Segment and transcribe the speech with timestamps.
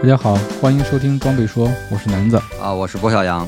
[0.00, 3.46] 大家好，欢迎收听装备说，我是南子啊，我是郭小阳。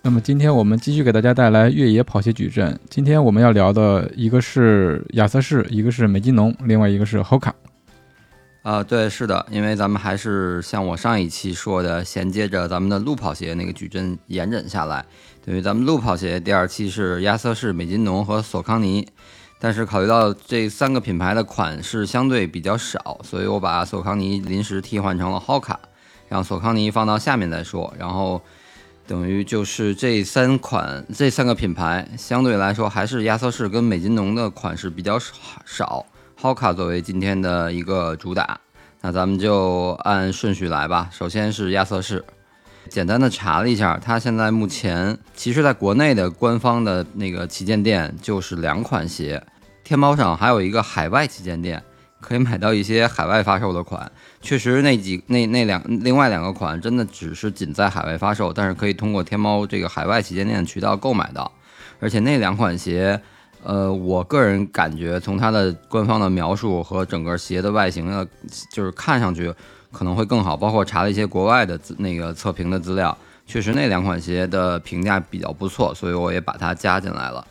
[0.00, 2.78] 那么今天我们继续给大家带来越野跑鞋矩阵。
[2.88, 7.50] 今天我们要聊的一个是亚瑟士，一个是美津浓，另外一个是 Hoka。
[8.62, 15.04] 啊，对，是的，因为咱们还是像我上一期说的，衔接着咱们的路跑鞋那个矩阵延展下来。
[15.44, 19.08] 等于咱们路跑鞋第二期是亚瑟士、美津浓和索康尼。
[19.64, 25.76] 但是考虑到这三个品牌的款式相对比较少，所以我把索康尼临时替换成了 Hoka，
[26.28, 27.90] 让索康尼放到下面再说。
[27.98, 28.42] 然后
[29.06, 36.04] 等于就是这三款这三个品牌相对来说还是亚瑟士跟美津浓的款式比较少
[36.38, 38.60] ，Hoka 作为今天的一个主打。
[39.00, 41.08] 那咱们就按顺序来吧。
[41.10, 42.22] 首先是亚瑟士，
[42.90, 49.42] 简单的查了一下，它现在目前其实在国内的官方的那个旗舰店就是两款鞋。
[49.84, 51.82] 天猫上还有一个海外旗舰店，
[52.18, 54.10] 可以买到一些海外发售的款。
[54.40, 61.52] 确实，那几那那两另外两个款真的只是仅在海外发售，但是可以通过天猫这个海外旗舰店渠道购买到。
[62.00, 63.20] 而且那两款鞋，
[63.62, 68.26] 呃，我个人感觉从它的官方的描述和整个鞋的外形的，
[68.72, 69.52] 就是看上去
[69.92, 70.56] 可能会更好。
[70.56, 77.46] 包括查了一些国外的那个测评的资料，确实那两款鞋的评价比较不错，所以我也把它加进来了。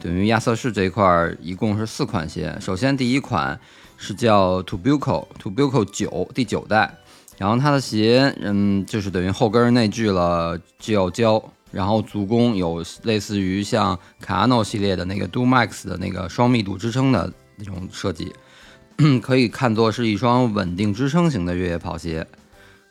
[0.00, 2.56] 等于亚瑟士这一块一共是四款鞋。
[2.60, 3.58] 首先第一款
[3.96, 6.94] 是叫 Tubuco Tubuco 九第九代，
[7.36, 11.42] 然后它的鞋，嗯，就是等于后跟内聚了 Gel 胶，
[11.72, 18.32] 然后足弓有类似于像 Kano 系列的那个 Do Max 的那个双密度支撑的那种设计，
[19.20, 22.26] 可以看作是一双稳定支撑型的越野跑鞋。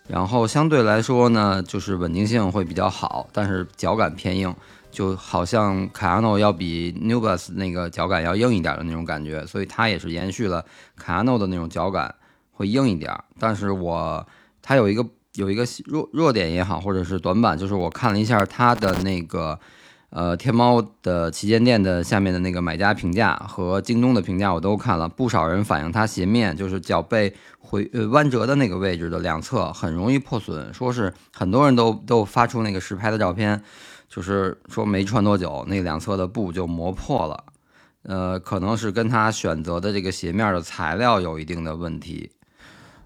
[0.08, 4.54] 然后相对来说呢，就是稳定性会比较好，但是脚感偏硬。
[4.90, 10.66] 就好像卡亚诺要比 Nubus 那个脚感要硬一点的那种感觉，所以它也是延续了
[10.96, 12.16] 卡亚诺的那种脚感，
[12.52, 13.14] 会硬一点。
[13.40, 14.26] 但是我
[14.62, 15.06] 它有一个
[15.36, 19.60] 有一个弱弱点也好，或者是短板，就是我看了一下它的那个
[20.10, 33.62] 呃天猫的旗舰店的下面的那个买家评价和京东的评价，我都看了，不少人反映它鞋面就是脚背回呃弯折的那个位置的两侧很容易破损，说是很多人都都发出那个实拍的照片。
[34.18, 37.44] 就是说没穿多久，那两侧的布就磨破了，
[38.02, 42.32] 呃，可能是跟他选择的这个鞋面的材料有一定的问题。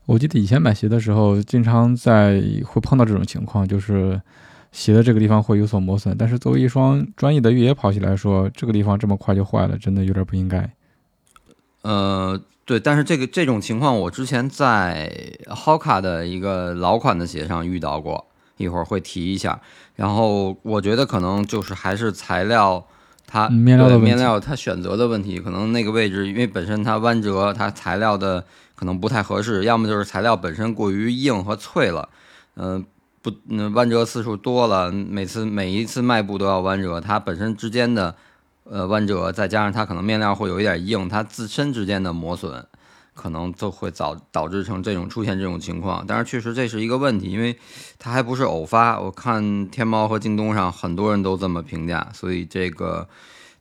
[0.06, 4.22] 我记得以前买鞋的时候，经常在会碰到这种情况，就是
[4.72, 6.16] 鞋的这个地方会有所磨损。
[6.18, 10.74] 但是作为一双专业的越野跑鞋来说，这个地方这么快就坏了，真的有点不应该。
[11.82, 15.12] 呃，对，但是这个这种情况，我之前在
[15.48, 18.28] Hoka 的一个老款的鞋上遇到过。
[18.62, 19.60] 一会儿会提一下，
[19.96, 22.86] 然后我觉得可能就是还是材料，
[23.28, 28.46] 它面料的面料它选择的问题，可能那个位置因为本身它弯折，它材料的
[28.76, 32.10] 可能不太合适，要么就是材料本身过于硬和脆了，
[32.56, 32.86] 嗯，
[33.22, 38.16] 不，嗯，弯折次数多了，每次每一次迈步都要弯折，它本身之间的
[38.64, 42.66] 呃弯折，再加上它可能面料会有一点硬，它自身之间的磨损。
[43.22, 47.56] 可能都会导导致成这种出现这种情况，但是确实这是一个问题，因为
[48.00, 49.00] 它还不是偶发。
[49.00, 53.08] 我看天猫和京东上很多人都这么评价，所以这个，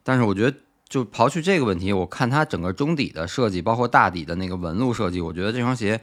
[0.02, 0.56] 但是我觉得
[0.88, 6.00] 就刨去这个问题，我看它整个中底的设计，包括大底的那个纹路设计，我觉得这双鞋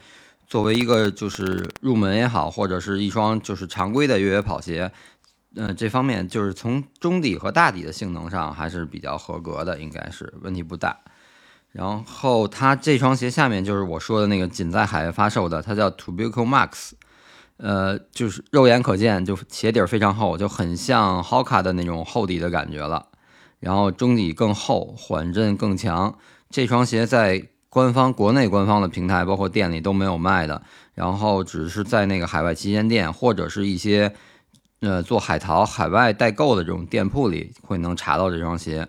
[0.47, 4.91] 作为一个就是入门也好，或者是一双就是常规的越野跑鞋，
[5.55, 10.95] 嗯，这方面就是从中底和大底的性能上还是比较合格的，应该是问题不大。
[11.71, 16.91] 然后它这双鞋下面就是我说的那个仅在海外发售的，它叫 Tubico Max，
[17.57, 23.07] 呃，就是肉眼可见就鞋底非常厚，就很像 Hoka 的那种厚底的感觉了。
[23.59, 26.17] 然后中底更厚，缓震更强。
[26.49, 30.61] 这双鞋在官方国内官方的平台，包括店里都没有卖的，
[30.93, 34.13] 然后只是在那个海外旗舰店或者是一些
[34.79, 38.87] 呃做海淘海外代购的这种店铺里会能查到这双鞋。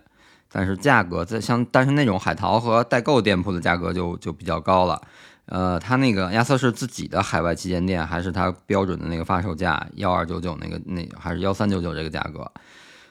[0.50, 5.00] 但是价格在像，但是那种海淘和代购店铺的价格就就比较高了。
[5.46, 12.50] 呃，它那个亚瑟士自己的海外旗舰店还是它标准的那个发售价幺二九九那个那还是幺三九九这个价格。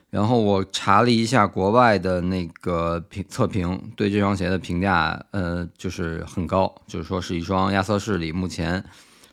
[0.09, 8.83] 然后我查了一下国外的那个评测评，对这双鞋的评价，呃，就是很高，就是说是一双亚瑟士里目前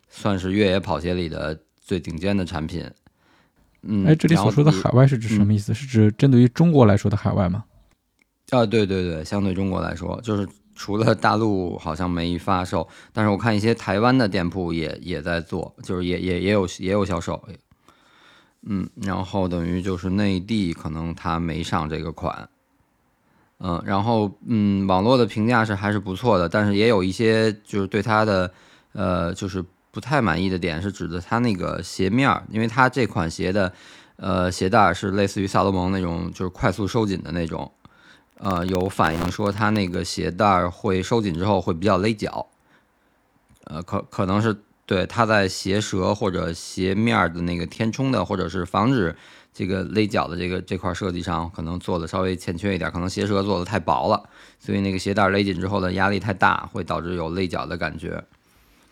[0.09, 2.91] 算是越野跑鞋里的最顶尖的产品。
[3.83, 5.73] 嗯，哎，这里所说的海外是指什么意思？
[5.73, 7.65] 是指针对于中国来说的海外吗？
[8.55, 17.43] 啊，对对对，相对中国来说，就是除了大陆好像没发售，但是我看一些台湾的店铺也也在做，就是也也也有也有销售。
[18.67, 22.49] 嗯，然后等于就是内地可能它没上这个款，
[23.59, 28.51] 嗯，然后嗯，网络的评价是还是不错的，但是也有一些就是对它的
[28.93, 33.73] 呃就是不太满意的点，是指的它那个鞋面，因为它这款鞋的
[34.17, 37.71] 呃鞋带是类似于萨洛蒙那种就是快速收紧的那种。
[38.39, 42.47] 呃，有反映说它那个鞋带儿会收紧之后会比较勒脚，
[43.65, 49.15] 呃，可可能是对它在鞋舌或者鞋面儿的那个填充的，或者是防止
[49.53, 54.29] 这个勒脚的这个这块设计上，可能做的稍微欠缺一点，可能鞋舌做的太薄了，
[54.59, 58.23] 所以那个鞋带儿勒紧之后的压力太大，会导致有勒脚的感觉。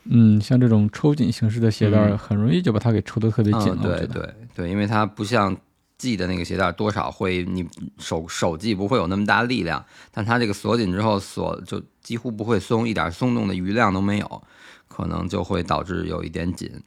[0.05, 2.19] 嗯，像这种抽紧形式的鞋带儿，嗯。
[2.19, 5.57] 很容易就把它给抽得特别紧对对对，因为它不像
[6.03, 7.65] 系的那个鞋带，多少会你
[7.99, 14.43] 手手系不会有那么大力量，但它这个锁紧之后锁就几乎不会松，一点松动的余量都没有，
[14.89, 16.83] 可能就会导致有一点紧。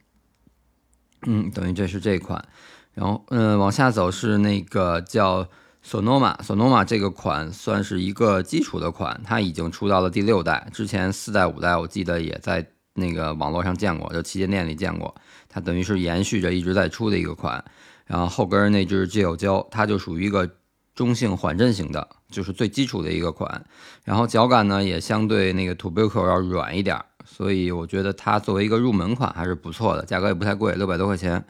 [1.26, 2.46] 嗯，等于这是这款，
[2.92, 5.48] 然后嗯往下走是那个叫
[5.82, 15.14] 索诺玛，索诺玛这个款算是一个基础的款，它已经出到了第六代，之前四代五代我记得也在那个网络上见过，就旗舰店里见过。
[15.48, 17.64] 它等于是延续着一直在出的一个款，
[18.06, 20.48] 然后后跟那只 G 有胶，它就属于一个
[20.94, 23.64] 中性缓震型的，就是最基础的一个款。
[24.04, 31.44] 然后脚感呢也相对那个 Tubico 要软一点，所以我觉得它作为一个入门款还是不错的，价格也不太贵，六百多块钱。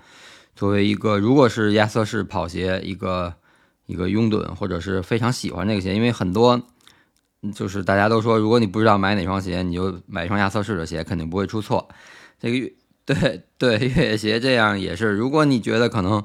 [0.55, 3.35] 作为一个如果是亚瑟士跑鞋，一个
[3.85, 6.61] 一个拥趸或者是非常喜欢这个鞋，因为很多
[7.55, 11.87] 就是大家都说，如果你不知道买哪双鞋，你就买一双亚瑟士的鞋，肯定不会出错。
[12.41, 12.73] 这个
[13.07, 15.13] 对对，越野鞋这样也是。
[15.13, 16.25] 如果你觉得可能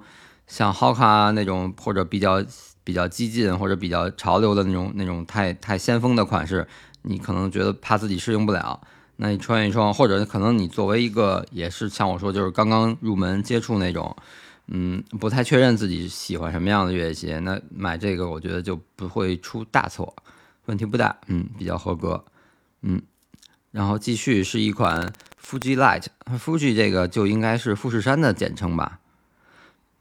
[0.51, 2.43] 像 Hoka 那种或者比较
[2.83, 6.67] 比较激进或者比较潮流的那种那种太太先锋的款式，
[7.03, 8.81] 你可能觉得怕自己适应不了，
[9.15, 14.13] 那你穿一双，或者可能你作为一个也是像我说就是刚刚入门接触那种，
[14.67, 20.13] 嗯，不太确认自己喜欢什么样的越野鞋，那买这个我觉得就不会出大错，
[20.65, 22.25] 问题不大，嗯，比较合格，
[22.81, 23.01] 嗯。
[23.71, 28.99] 然后继续是一款 Fuji Light，Fuji 这个就应该是富士山的简称吧。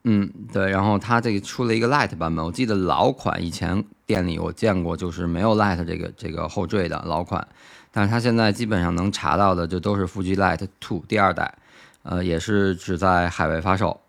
[0.04, 7.46] 嗯，对，然后它这个出了一个 Light 版本，我记得老款以前店里我见过，就是没有 Light 这个这个后缀的老款，
[7.92, 11.54] 但是它现在基本上能查到的就都是 Fuji Light Two 第二代，
[12.02, 14.00] 呃，也是只在海外发售。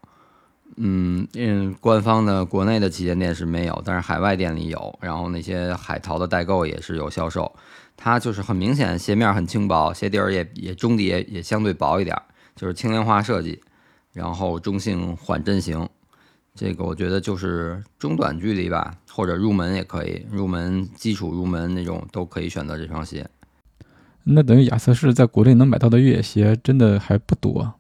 [0.77, 7.53] 嗯，嗯，官方的国内的旗舰店是没有，但是海外店里有，然后那些海淘的代购也是有销售。
[7.97, 12.17] 它就是很明显，鞋面很轻薄，鞋底儿也也中底也也相对薄一点，
[12.55, 13.61] 就是轻量化设计，
[14.13, 15.87] 然后中性缓震型。
[16.53, 23.25] 这个我觉得就是中短距离吧，或者入门也可以，入门基础入门那种都可以选择这双鞋。
[24.23, 27.73] 那等于亚瑟士在国内能买到的越野鞋真的还不多。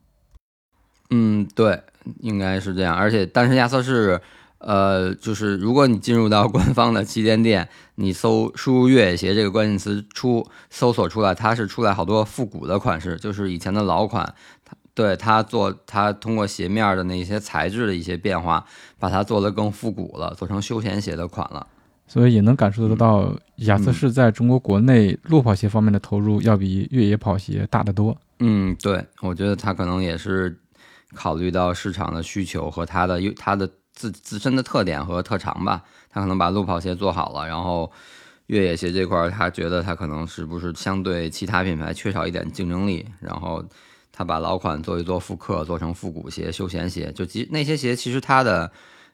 [1.09, 1.83] 嗯，对，
[2.21, 2.95] 应该是这样。
[2.95, 4.21] 而且，但是亚瑟士，
[4.59, 14.33] 呃，就是如果你进入到官方的旗舰店，你搜输入“越野鞋”这个关键词出搜索出来，它是出来好多复古的款式，就是以前的老款。
[14.93, 18.65] 它对它做，它通过鞋面的那些材质的一些变化，
[18.99, 21.65] 把它做得更复古了，做成休闲鞋的款了。
[22.07, 28.15] 所以也能感受得到，亚瑟士在中国国内路跑鞋方面的投入要比越野跑鞋大得多。
[28.39, 30.59] 嗯，对，我觉得它可能也是
[31.13, 37.89] 考虑到市场的需求和它的它的自自身的特点和特长吧，它可能把路跑鞋做好了，然后
[38.47, 43.63] 越野鞋这块儿，他觉得它可能是不是相对其他品牌缺少一点竞争力，然后
[44.21, 48.71] 他把老款做一做复刻，做成复古鞋、休闲鞋，就其那些鞋其实它的。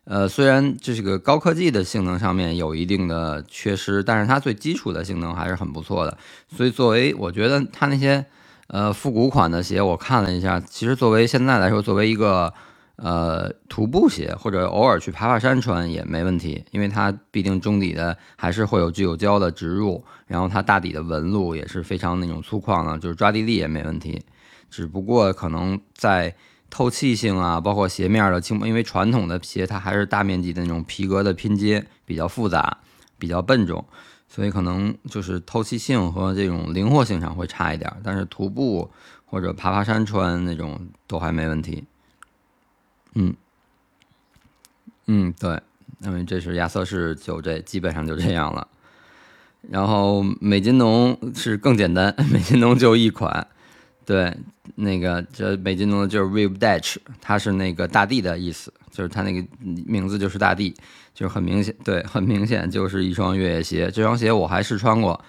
[0.09, 6.17] 呃，虽然这是个高科技的性能上面有一定的缺失，但是它最基础的性能还是很不错的。
[6.47, 8.25] 所以作为我觉得它那些
[8.67, 12.53] 呃复古款的鞋，我看了一下，其实作为现在来说，作为一个
[12.95, 24.21] 呃徒步鞋或者偶尔去爬爬山穿也没问题，因为它毕竟中底的还是会有聚有胶的植入，然后它大底的纹路也是非常那种粗犷的，就是抓地力也没问题。
[24.69, 26.35] 只不过可能在
[26.69, 32.77] 透气性啊，包括鞋面的轻，因为传统的鞋它还是大面积的那种皮革的拼接，比较复杂，
[33.17, 33.85] 比较笨重，
[34.27, 37.91] 所以可能就是透气性和这种灵活性上会差一点。
[38.03, 38.91] 但是徒步
[39.25, 41.83] 或者爬爬山穿那种都还没问题。
[43.13, 43.33] 嗯，
[45.05, 45.61] 嗯，对。
[45.99, 48.67] 那么这是亚瑟士，就这基本上就这样了。
[49.61, 53.47] 然后美津浓是更简单， 美津浓就一款，
[54.07, 54.33] 对，
[54.75, 60.73] 那个这美津浓就是 Wave Dash，它是那个大地的意思，就是它那个名字就是大地，
[61.13, 63.91] 就是很明显，对，很明显就是一双越野鞋。
[63.91, 65.21] 这双鞋我还试穿过，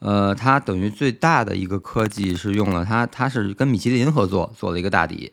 [0.00, 5.32] 呃，它等于最大的一个科技是用了它，它是跟米其林合作做了一个大底，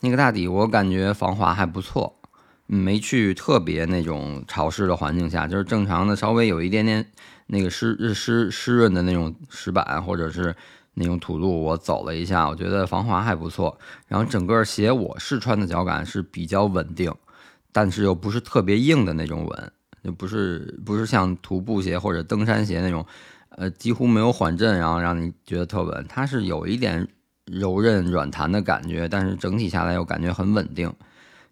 [0.00, 2.16] 那个大底我感觉防滑还不错，
[2.66, 7.06] 没去特别那种潮湿的环境下，就是正常的稍微有一点点。
[7.46, 10.56] 那个湿湿湿润的那种石板，或者是
[10.94, 13.76] 那种土路，我走了一下，我觉得防滑还不错。
[14.08, 17.12] 然后整个鞋我试穿的脚感是比较稳定，
[17.72, 19.72] 但是又不是特别硬的那种稳，
[20.02, 23.04] 就不是不是像徒步鞋或者登山鞋那种，
[23.50, 26.06] 呃，几乎没有缓震，然后让你觉得特稳。
[26.08, 27.06] 它是有一点
[27.46, 30.92] 柔韧软弹的感觉，但是整体下来又感觉很稳定。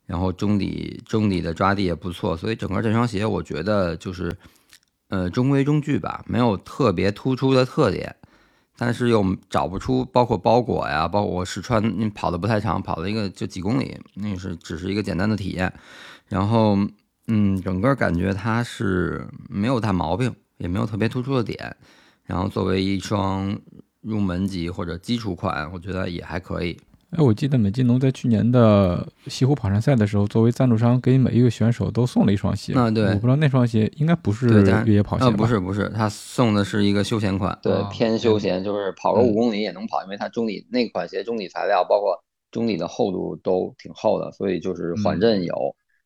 [0.07, 4.37] 然后中底中底的抓地也不错，所以整个这双鞋我觉得就是。
[5.09, 8.17] 呃，中规中矩吧，没有特别突出的特点，
[8.85, 15.73] 但是又找不出，包括包裹呀，包括我试穿，跑的不太长，跑了一个就几公里，那是只是一个简单的体验。
[16.27, 16.77] 然后，
[17.29, 21.77] 嗯，整个感觉它是没有大毛病，也没有特别突出的点。
[22.25, 23.57] 然后作为一双
[24.01, 26.77] 入门级或者基础款，我觉得也还可以。
[27.12, 32.73] 哎，我记得美津浓在去年的西湖跑山赛的时候，作为赞助商，给每一个选手都送了一双鞋。
[32.73, 34.49] 啊，对，我不知道那双鞋应该不是
[34.87, 35.26] 越野跑鞋。
[35.26, 42.19] 啊，不是，不是，他送的是一个休闲款，对，偏休闲，就是跑个五公里也能跑，因为它中底那款鞋中底材料，包括
[42.50, 45.54] 中底的厚度都挺厚的，所以就是缓震有，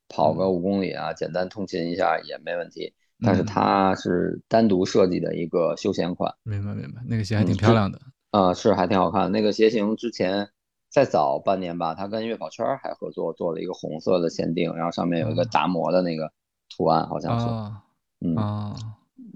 [0.09, 2.93] 跑个五公里啊，简单通勤一下也没问题。
[3.25, 6.35] 但是它是单独设计的一个休闲款。
[6.43, 8.01] 明白，明白，那个鞋还挺漂亮的。
[8.33, 9.31] 啊，是还挺好看。
[9.31, 10.49] 那个鞋型之前。
[10.97, 16.33] 再早半年吧，他跟悦跑圈还合作做了一个红色的限定，然后上面有一个达摩的那个
[16.75, 17.47] 图案，好像是。
[18.27, 18.35] 嗯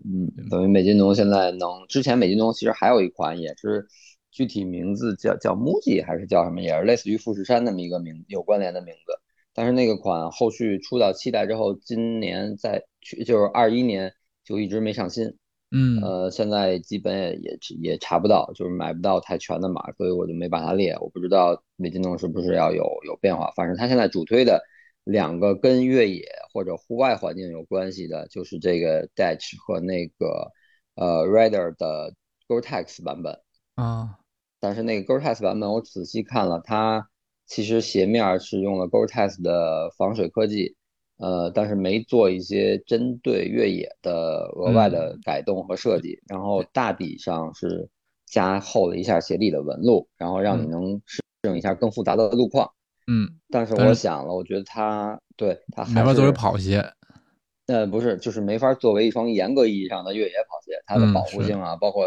[0.02, 3.86] 嗯，等于美津浓现在能，之前美津浓其实还有一款也是
[4.30, 9.12] 具体名字叫叫 MUJI 还是叫什么，也是类似于富士山那么一个名有关联的名字，
[9.52, 14.14] 但是那个款后续出到七代之后，今年在去就是二一年
[14.44, 15.36] 就一直没上新。
[15.72, 20.96] 嗯，呃，现在基本也也也查不到，就是买不到太全的码，所以我就没把它列。
[21.00, 24.60] 我不知道美津浓是不是要有有变化，反正它现在主推的
[25.04, 30.50] 两个跟越野或者户外环境有关系的，就是这个 Dash 和那个
[30.96, 32.14] 呃 Rider 的
[32.48, 33.38] Gore-Tex 版本
[33.76, 34.18] 啊。
[34.58, 37.08] 但是那个 Gore-Tex 版本我仔细看了，它
[37.46, 40.76] 其实鞋面是用了 Gore-Tex 的防水科技。
[41.20, 47.90] 呃，但是没做一些针对越野的额外的改动和设计，然后大底上是
[48.26, 52.70] 加厚了一下鞋底的纹路，然后让你能适应一下更复杂的路况。
[53.06, 56.82] 嗯，但是我想了，我觉得它对它没法作为跑鞋。
[57.66, 62.06] 呃，不是，就是没法作为一双严格意义上的越野跑鞋，它的保护性啊，包括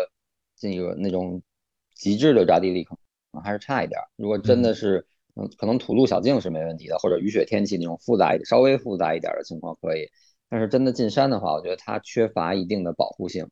[0.57, 1.39] 这个那种
[1.93, 2.97] 极致的抓地力可
[3.33, 4.01] 能还是差一点。
[4.15, 5.05] 如果真的是。
[5.35, 10.07] 嗯，可能土路小径是没问题的，或者雨雪天气那种复杂一点、稍微复杂一点的情况可以。
[10.47, 13.47] 但是真的进山的话，我觉得它缺乏一定的保护性，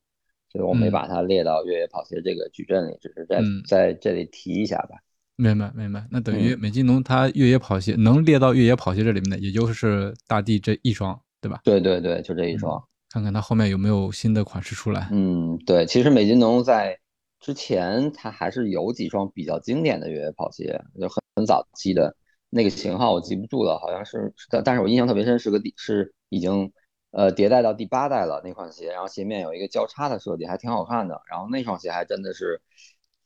[0.51, 4.97] 所以我没把它列到越野跑鞋这个矩阵里，只是在在这里提一下吧。
[5.35, 6.05] 明白，明白。
[6.11, 11.61] 那等于美津浓它越野跑鞋能列到越野跑鞋这里面的，也就是大地这一双，对吧？
[11.63, 12.79] 对对对，就这一双。
[13.09, 15.09] 看看它后面有没有新的款式出来。
[15.11, 16.95] 嗯，对，其实美津浓在。
[17.39, 22.15] 之前它还是有几双比较经典的越野跑鞋，就很很早期的
[22.51, 26.71] 那个型号我记不住了，好像是，但但是我印象特别深，是个第是已经
[27.09, 31.19] 呃迭代到第八代了那款鞋，然后鞋面有一个交叉的设计，还挺好看的。
[31.27, 32.61] 然后那双鞋还真的是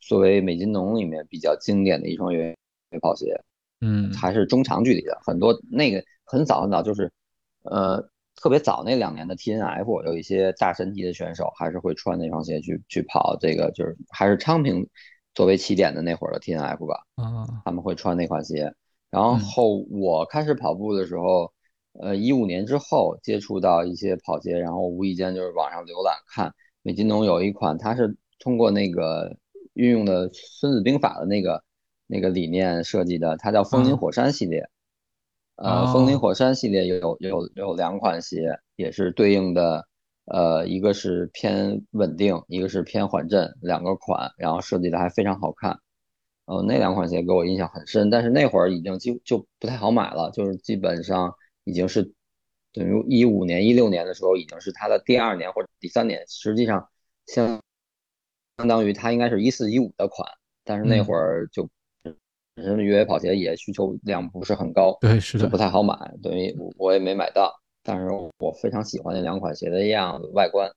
[0.00, 2.56] 作为美津浓里面比较经典的一双越
[2.90, 3.38] 野跑鞋，
[3.82, 7.12] 嗯，还是中长距离的，很多那个很早很早就是
[7.64, 8.08] 呃。
[8.38, 14.86] 特别早那两年的 T N F 有一些大神级的选手还是会穿那双鞋去去跑，这个就是还是昌平
[15.36, 18.74] 作为起点的那会儿的 T N F 吧，啊，他们会穿那款鞋。
[19.10, 21.52] 然后我开始跑步的时候，
[22.00, 26.52] 呃，一五年之后接触到一些跑鞋，然后无意间就是网上浏览看，
[26.82, 29.36] 美津浓有一款，它是通过那个
[29.74, 31.62] 运用的孙子兵法的那个
[32.06, 34.68] 那个理念设计的，它叫风林火山系列。
[35.56, 39.86] 呃，风林火山系列有有有两款鞋，也是对应的，
[40.26, 45.78] 呃，一个是偏稳定，一个是偏缓震，两个款，然后设计的还非常好看。
[46.44, 52.12] 呃，那两款鞋给我印象很深，但是那会儿已经就就不太好买了，就是基本上已经是
[52.72, 56.88] 等于一五年、一六年的时候，已经是它的第二年或者第三年，实际上
[57.26, 57.60] 相
[58.58, 60.28] 相当于它应该是一四一五的款，
[60.64, 61.68] 但是那会儿就。
[62.54, 67.52] 本身越野跑鞋也需求量不是很高，对，是的，不太好买，等于我也没买到。
[67.86, 70.70] 但是我非常喜欢那两款鞋的样子、外观。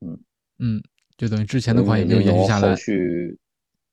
[0.00, 0.18] 嗯
[0.58, 0.82] 嗯，
[1.16, 2.68] 就等于之前的款也没有延续下来。
[2.68, 3.38] 后续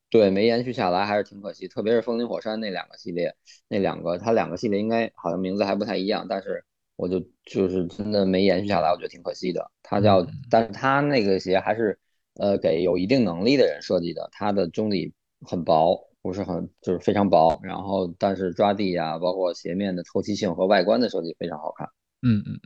[0.09, 3.33] 对没延续下来还是挺可惜，特别是风林火山那两个系列，
[3.67, 6.63] 那两个它两个系列应该好像名字还不太一样，但是
[6.97, 9.71] 我就就是真的没延续下来，我觉得挺可惜的。
[9.81, 11.97] 它叫，但是它那个鞋还是
[12.35, 16.09] 呃给有一定能力的人设计的，它的中底很薄。
[16.23, 21.89] 不是很就是非常薄，然后但是抓地呀，包括鞋面的透气性和外观的设计非常好看。
[22.23, 22.59] 嗯嗯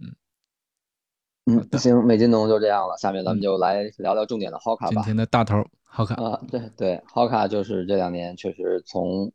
[1.45, 2.95] 嗯，嗯，行，美津浓就这样了。
[2.97, 5.01] 下面咱们就来聊聊重点的 Hoka 吧。
[5.01, 9.31] 今天的大头 Hoka 啊，对对，Hoka 就是这两年确实从，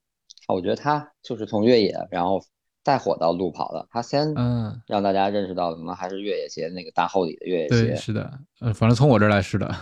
[0.49, 2.41] 我觉得他就是从越野然后
[2.83, 3.87] 带火到路跑的。
[3.91, 7.87] 他先嗯让大家认识到可能还是越野鞋那个大厚底的越野鞋。
[7.87, 9.75] 对，是的，呃，反正从我这儿来是的。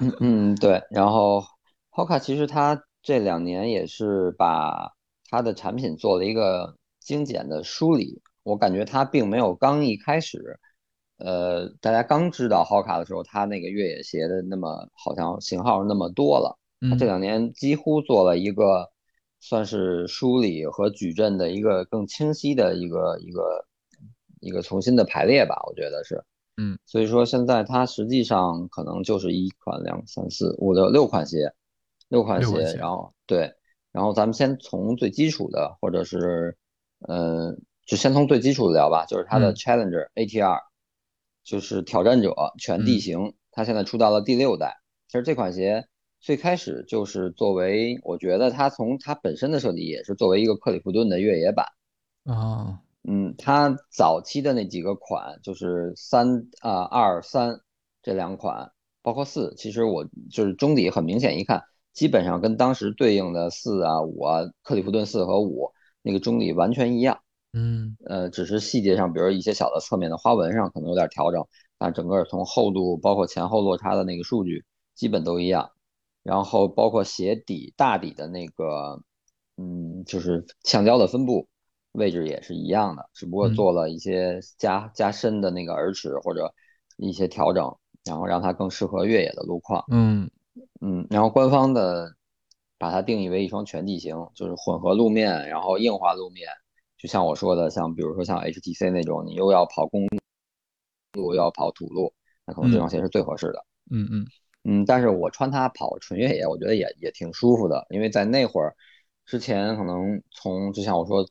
[0.00, 0.82] 嗯嗯，对。
[0.90, 1.42] 然后
[1.90, 2.82] Hoka 其实他。
[3.00, 4.92] 这两年也是把
[5.30, 10.58] 他的产品做了一个精简的梳理，我感觉它并没有刚一开始，
[11.18, 16.58] 呃，大家刚知道 Hoka 的时候，它那个越野鞋的那么好像型号那么多了。
[16.88, 18.90] 它这两年几乎做了一个
[19.40, 23.66] 算是梳理和矩阵的一个更清晰的一个一个
[24.40, 26.24] 一个重新的排列吧，我觉得是。
[26.56, 31.52] 嗯，所以说现在它实际上可能就是一款、两、三、四、五、六六款鞋。
[32.08, 33.52] 六款鞋，然后对，
[33.92, 36.56] 然后咱们先从最基础的，或者是，
[37.00, 37.54] 呃，
[37.88, 40.60] 就先从最基础的聊吧，就是它的 Challenger ATR，
[41.42, 44.76] 就是挑战者全地形，它现在出到了第六代。
[45.06, 45.88] 其实这款鞋
[46.20, 51.64] 最开始就是作为，我觉得它从它本身的设计也是作为一个克里夫顿的越野版
[52.24, 57.58] 啊，嗯，它早期的那几个款就是三啊二三
[58.02, 61.64] 这两款，包括四，其实我就是中底很明显一看。
[61.94, 67.18] 基本上跟当时对应的四啊五啊，克里夫顿四和五那个中底完全一样，
[67.52, 71.46] 嗯，呃，只是细节上，比如一些小的侧面的花纹上可能有点调整，
[71.78, 74.64] 但整个从厚度包括前后落差的那个数据
[74.94, 75.70] 基本都一样，
[76.22, 79.02] 然后包括鞋底大底的那个，
[79.56, 81.48] 嗯，就是橡胶的分布
[81.92, 86.52] 位置也是一样的，只不过做了一些加加深的那个耳齿或者
[86.96, 90.30] 一些调整，然后让它更适合越野的路况，嗯。
[90.80, 92.14] 嗯，然后官方的
[92.78, 96.48] 把它定义为一双全地形，就是混合路面，然后硬化路面，
[96.98, 100.06] 就像我说的，像比如说像 HTC 那种，你又要跑公
[101.12, 102.12] 路，又要跑土路，
[102.44, 103.64] 那可能这双鞋是最合适的。
[103.90, 104.26] 嗯嗯
[104.64, 108.74] 嗯，但是我穿它跑纯越野，我觉得也也挺舒服的，因为在那会儿
[109.24, 111.24] 之前，可能从就像我说，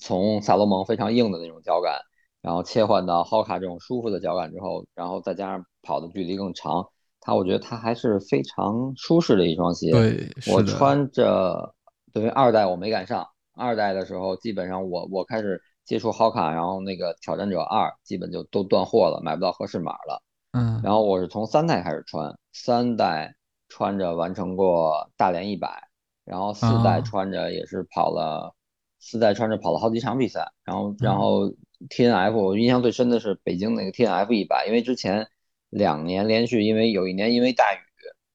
[0.00, 2.00] 从萨洛蒙非常硬的那种脚感，
[2.42, 6.84] 然后切换到 Hoka 这种舒服的脚感之后，然后再加上跑的距离更长。
[7.20, 9.90] 它我觉得它还是非常舒适的一双鞋。
[9.92, 11.74] 对，我穿着，
[12.12, 13.26] 对于二代我没赶上。
[13.58, 20.22] 二代的时候，基本上我我开始接触 Hoka，然后那个挑战者二基本就都断货了，买不到合适码了。
[20.52, 20.80] 嗯。
[20.82, 23.34] 然后我是从三代开始穿，三代
[23.68, 25.88] 穿着完成过大连一百，
[26.24, 28.54] 然后四代穿着也是跑了，
[29.00, 30.52] 四代穿着跑了好几场比赛。
[30.64, 31.50] 然后然后
[31.90, 35.28] T N F 我印象最深的是北京那个 T N F 一百，因为之前。
[35.70, 37.78] 两年连续，因为有一年因为大雨，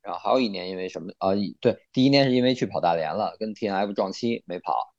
[0.04, 1.30] 然后还有一年因为什么啊？
[1.60, 4.93] 对，第一年是因为去跑大连了，跟 T N F 撞期没跑。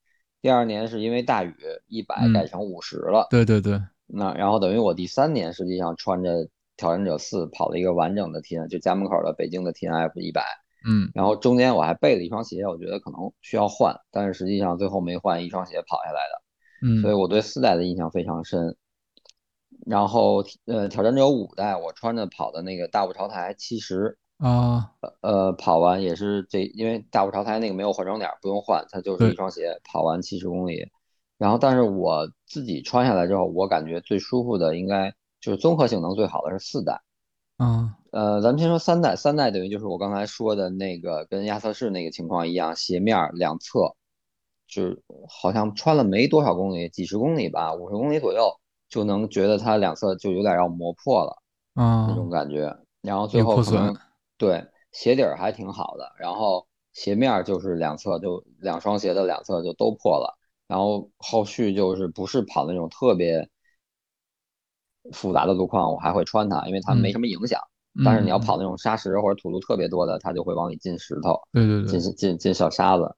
[0.44, 1.54] 第二年是因为大雨，
[1.88, 3.26] 一百改成五十了。
[3.30, 3.80] 对对对。
[4.06, 10.44] 那然后等于我第三年实际上穿着挑战者四跑了一个完整的 T N，就家门口的北京的 T N F 一百。
[10.86, 11.10] 嗯。
[11.14, 16.86] 然后中间我还备了一双鞋，我觉得可能需要换，但是实际上最后没换，一双鞋跑下来的。
[16.86, 17.00] 嗯。
[17.00, 18.76] 所以我对四代的印象非常深。
[19.86, 30.90] 然后，呃，挑战者五代，我穿着跑的那个大雾潮台七十啊，呃，跑完也是这，因为大步潮台那个没有换装点，不用换，它就是一双鞋，跑完七十公里。
[31.38, 37.00] 然后，但是我自己穿下来之后，我感觉最舒服的应该就是综合性能最好的是四代。
[37.58, 43.94] 嗯，呃，咱们先说三代，三代等于就是我刚才说的那个跟亚瑟士那个情况一样，鞋面两侧
[44.66, 48.52] 就是好像穿了没多少公里，几十公里吧，五十公里左右。
[48.86, 51.42] 就能觉得它两侧就有点要磨破了，
[51.74, 52.76] 嗯，那种感觉。
[53.00, 53.96] 然后最后可能
[54.36, 60.38] 对鞋底儿还挺好的，然后鞋面就是两侧就两双鞋的两侧就都破了。
[60.66, 63.48] 然后后续就是不是跑那种特别
[65.12, 67.60] 复杂的路况，我还会穿它，因为它没什么影响。
[68.04, 73.14] 但是你要跑那种沙石或者土路特别多的，它就会往里进石头，对对对，进进进小沙子。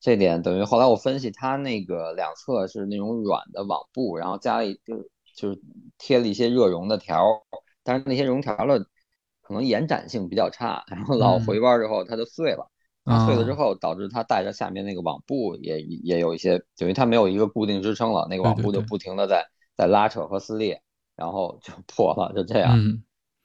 [0.00, 4.96] 这点等于后来我分析，它那个两侧是那种软的网布，然后加了一就
[5.36, 5.60] 就是
[5.98, 7.26] 贴了一些热熔的条，
[7.82, 8.86] 但是那些熔条的
[9.50, 12.70] 可能延展性比较差，然后老回弯之后它就碎了，
[13.26, 19.44] 碎了之后导致它带着下面那个网布也也有一些，等于它没有一个固定支撑了，那个网布就不停的在
[19.76, 20.80] 在拉扯和撕裂，
[21.16, 22.78] 然后就 破了，就这样。
[22.78, 23.02] 嗯。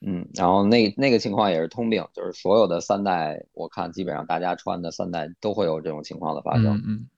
[0.07, 6.75] 嗯，然后那那个情况也是通病，就是所有的三代，我看基本上大家穿的三代都会有这种情况的发生。
[6.75, 7.09] 嗯嗯。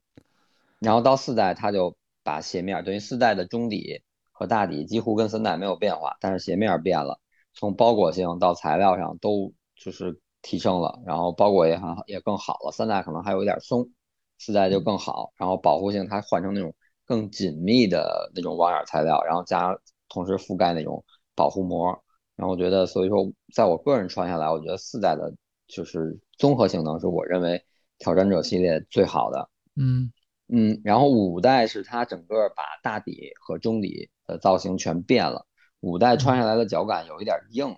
[0.79, 7.19] 然后到四代，它就把鞋面等于四代的中底和大底几乎跟三代没有变化，但是鞋面变了，
[7.57, 12.71] 从包裹性到材料上都就是提升了，然后包裹也很好，也更好了。
[12.71, 13.89] 三代可能还有一点松，
[14.37, 19.75] 四代就更好，然后保护性它换成那种更紧密的那种网眼材料，然后加
[20.07, 21.87] 同时覆盖那种保护膜。
[22.35, 25.33] 然后我觉得，所以说，在我个人穿下来，我觉得四代的
[25.67, 27.65] 就是综合性能是我认为
[27.97, 29.49] 挑战者系列最好的。
[29.75, 30.13] 嗯
[30.47, 35.46] 嗯，然后五代是它整个把大底和中底的造型全变了，
[35.81, 37.75] 五代穿下来的脚感有一点硬，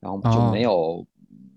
[0.00, 1.06] 然后就没有、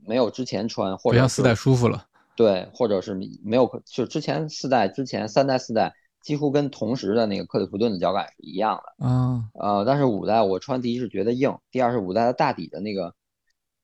[0.06, 2.08] 没有之前穿或者四代舒服了。
[2.36, 3.14] 对，或者是
[3.44, 9.06] 没有就之前四代之前三代四代几乎跟同时的那个克里夫顿的脚感是一样的。
[9.06, 13.14] 啊呃，但是五代我穿第一是觉得硬，第二是五代的大底的那个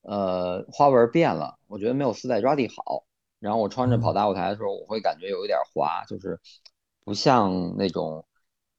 [0.02, 3.04] 呃花纹变了，我觉得没有四代抓地好。
[3.40, 6.40] 然后我穿着跑大舞台的时候，我会感觉有一点滑，就是
[7.06, 8.26] 不像那种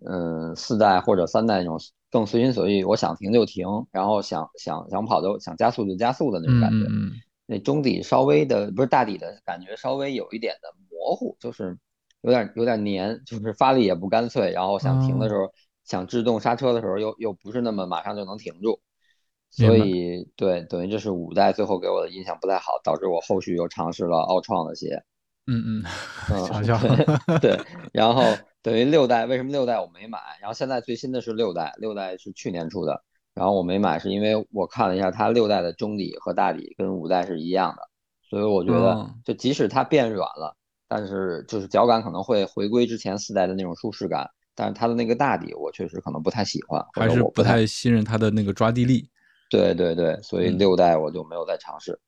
[0.04, 1.78] 嗯四代或者三代那种
[2.10, 6.86] 更随心所欲，我想停就停，然后想想想跑就想加速就加速的那种嗯感觉。
[6.88, 7.12] 嗯
[7.50, 11.78] 那中底稍微的不是大底的感觉稍微有一点的模糊，就是
[12.20, 15.50] 有点有点黏，就是发力也不干脆，然后想停的时候、
[15.82, 18.80] 想制动刹车的时候又又不是那么马上就能停住，
[19.50, 25.02] 所以对等于这是五代最后给我的印象不太好，导致我后续又尝试了奥创的鞋，
[25.46, 25.84] 嗯嗯。
[26.30, 26.78] 嗯， 瞧瞧
[27.40, 27.60] 对对，
[27.94, 28.22] 然后
[28.68, 30.18] 等于六代为什么六代我没买？
[30.42, 33.02] 然后现在最新的是六代，六代是去年出的，
[33.32, 37.82] 然后我没买是因为我看了一下它六代的中底和大底跟五代是一样的，
[38.28, 40.54] 所以我觉得哦就即使它变软了，
[40.86, 49.08] 但是就是脚感可能会回归之前四代的那种舒适感，但是它的那个大底我确实可能不太喜欢，还是不太太信任它的那个抓地力。
[49.48, 51.98] 对对对，所以嗯六代我就没有再尝试。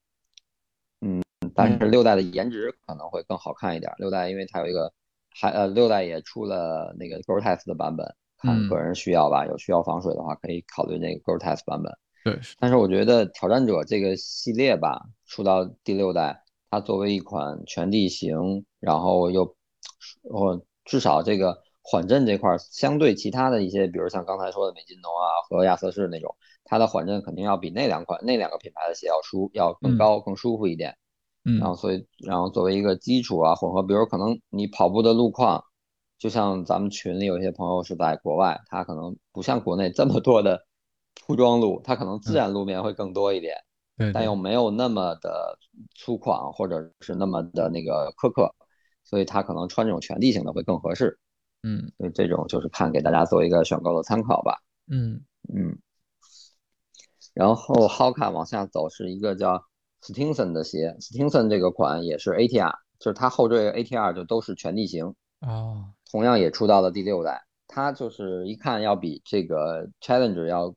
[1.00, 1.22] 嗯，
[1.54, 3.90] 但是六代的颜值可能会更好看一点。
[3.96, 4.92] 六代因为它有一个，
[5.32, 8.06] 还呃六代也出了那个 Gore-Tex 的版本，
[8.38, 11.92] 看嗯个人需要吧，有需要防水的话可以考虑那个 Gore-Tex 版本。
[12.24, 19.56] 对，但是我觉得挑战者这个系列吧，出到第六代，它作为一款全地形，然后又，
[20.24, 30.94] 我至少这个缓震这块儿，相对其他的一些，比如像刚才说的美津浓啊和亚瑟士那种，它的缓震肯定要比那两款那两个品牌的鞋要舒要更高、更舒服一点。
[31.42, 35.64] 然后嗯所以然后作为一个基础啊混合，比如可能你跑步的路况，
[36.18, 40.66] 就像咱们群里有些朋友是在国外，他可能不像国内这么多的
[41.26, 43.56] 铺装路，他可能自然路面会更多一点。
[43.96, 45.58] 对，对但又没有那么的
[45.94, 48.54] 粗犷，或者是那么的那个苛刻，
[49.04, 51.18] 所以他可能穿这种全地形的会更合适。
[51.62, 54.58] 嗯所以这种就是看给大家做一个选购的参考吧。
[54.90, 55.22] 嗯
[55.54, 55.78] 嗯，
[57.34, 59.62] 然后 Hoka 往下走是一个叫
[60.02, 67.42] Stinson 的鞋，Stinson 这个款也是 ATR，就是它后缀 ATR 就都是全地形，哦同样也出到了第六代。
[67.68, 70.74] 它就是一看要比这个 Challenger 要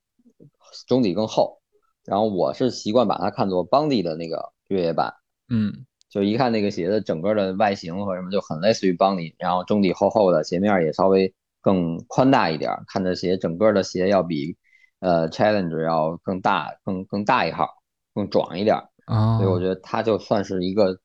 [0.88, 1.60] 中底更厚，
[2.06, 5.14] 然后我是习惯把它看作 Bondi 的那个越野版，
[5.50, 14.56] 嗯就一看那个鞋的整个的外形和什么就很类似于 Bondi，然后中底厚厚的，鞋面也稍微更宽大一点儿，看着鞋整个的鞋要比
[15.00, 17.68] 呃 Challenger 要更大、更更大一号、
[18.14, 21.00] 更壮一点儿，啊，所以我觉得它就算是一个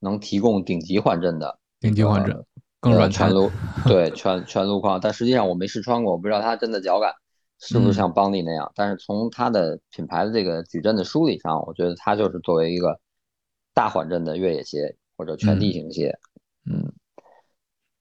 [0.00, 2.44] 能提供顶级缓震的顶级缓震
[2.80, 3.08] 更软。
[3.12, 3.50] 全路
[3.86, 7.12] 对全全路况，但实际上我没试穿过，我不知道它真的脚感
[7.60, 8.72] 是不是像邦尼那样。
[8.74, 12.98] 但是从它的品牌的这个矩阵的梳理上，我觉得它就是作为一个
[13.74, 16.18] 大缓震的越野鞋或者全地形鞋。
[16.64, 16.92] 嗯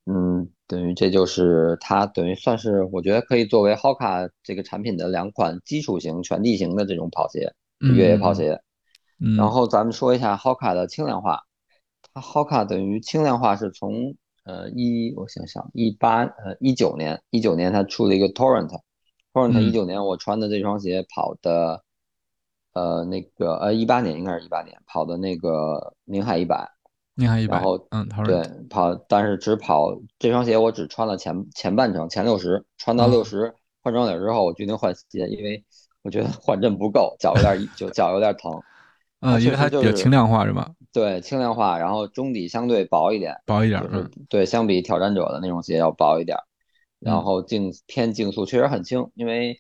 [0.08, 7.54] 嗯，等于这就是它等于算是我觉得可以作为 Hoka 这个产品的两款基础型全地形的这种跑鞋，
[7.96, 8.54] 越野跑鞋。
[8.54, 8.64] 嗯，
[9.38, 11.44] 然后咱们说一下 Hoka 的轻量化，
[12.12, 19.64] 它 Hoka 等于轻量化是从呃一我想想一八呃一九年一九年它出了一个 Torrent，Torrent 嗯。
[19.64, 21.84] 一九年我穿的这双鞋跑的
[22.74, 26.68] 呃那个呃一八年应该是一八年跑的那个宁海一百，
[27.14, 33.12] 宁海一百，然后嗯，对，跑但是只跑这双鞋我只穿了前前半程前六十，穿到嗯。
[33.12, 33.54] 六十
[33.84, 35.64] 换装底之后我决定换鞋，因为
[36.02, 38.52] 我觉得缓震不够，脚有点就脚有点疼。
[39.22, 40.70] 嗯，因为它就是轻量化是吧？
[40.92, 46.38] 对，轻量化，然后中底相对薄一点，薄一点，就是嗯对，相比挑战者的那种鞋要薄一点，
[47.00, 49.58] 然嗯后竞偏竞速确实很轻，因为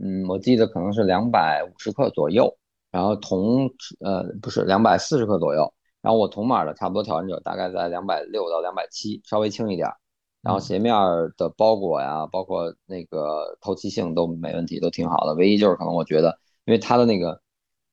[0.00, 2.56] 嗯，我记得可能是两百五十克左右，
[2.92, 3.68] 然后同
[4.00, 9.88] 呃不是两百四十克左右，然后我同码的差不多挑战者大概在两百六到两百七，稍微轻一点，
[10.42, 10.94] 然后鞋面
[11.36, 15.34] 的包裹呀，包括那个透气性都没问题，都挺好的。
[15.34, 17.40] 唯一就是可能我觉得，因为它的那个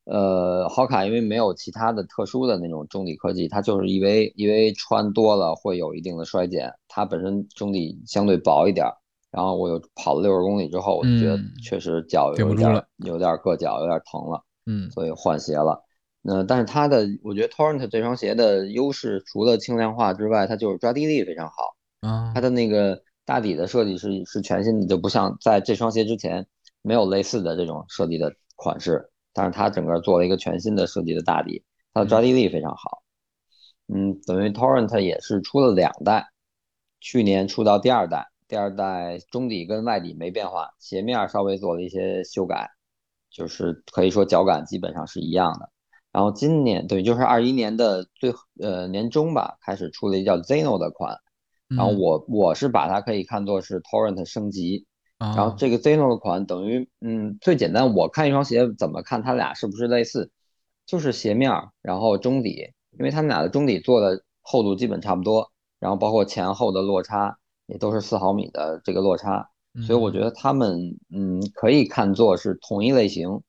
[0.06, 6.72] 呃好卡，因为没有其他的特殊的那种中底科技，它就是因为因为穿多了会有一定的衰减。
[6.88, 8.86] 它本身中底相对薄一点，
[9.32, 15.84] 然后我又跑了六十公里之后，我就觉得确实脚有点有点硌脚，有点疼了，嗯，所以换鞋了。
[16.22, 21.76] 那但是它的，我觉得 Torrent 这双鞋的优势，除了轻量化之外，它就是抓地力非常好。
[22.02, 26.48] 啊，它的那个大底的设计是是全新的，就不像在这双鞋之前
[26.82, 29.10] 没有类似的这种设计的款式。
[29.36, 33.04] 但是它整个做了一个全新的设计的大底，它的抓地力非常好。
[33.88, 36.26] 嗯，等于 Torrent 也是出了两代，
[37.02, 42.68] 去年出到第二代，第二代中底跟外底没变化，鞋面稍微做了一些修改，
[43.30, 45.70] 就是可以说脚感基本上是一样的。
[46.12, 51.18] 然后今年对，就是二一年的最呃年中吧，开始出了一叫 Zeno 的款，
[51.68, 60.32] 然后我我是把它可以看作是 Torrent 升级，然后这个 Zeno 的款等于嗯最简单，我看一双鞋怎么看它俩是不是类似，
[60.86, 61.52] 就是鞋面
[61.82, 69.50] 然后中底，因为它们俩的中底做的厚度基本差不多，然后包括前后的落差也都是四毫米的这个落差，
[69.86, 73.42] 所以我觉得它们嗯可以看作是同一类型。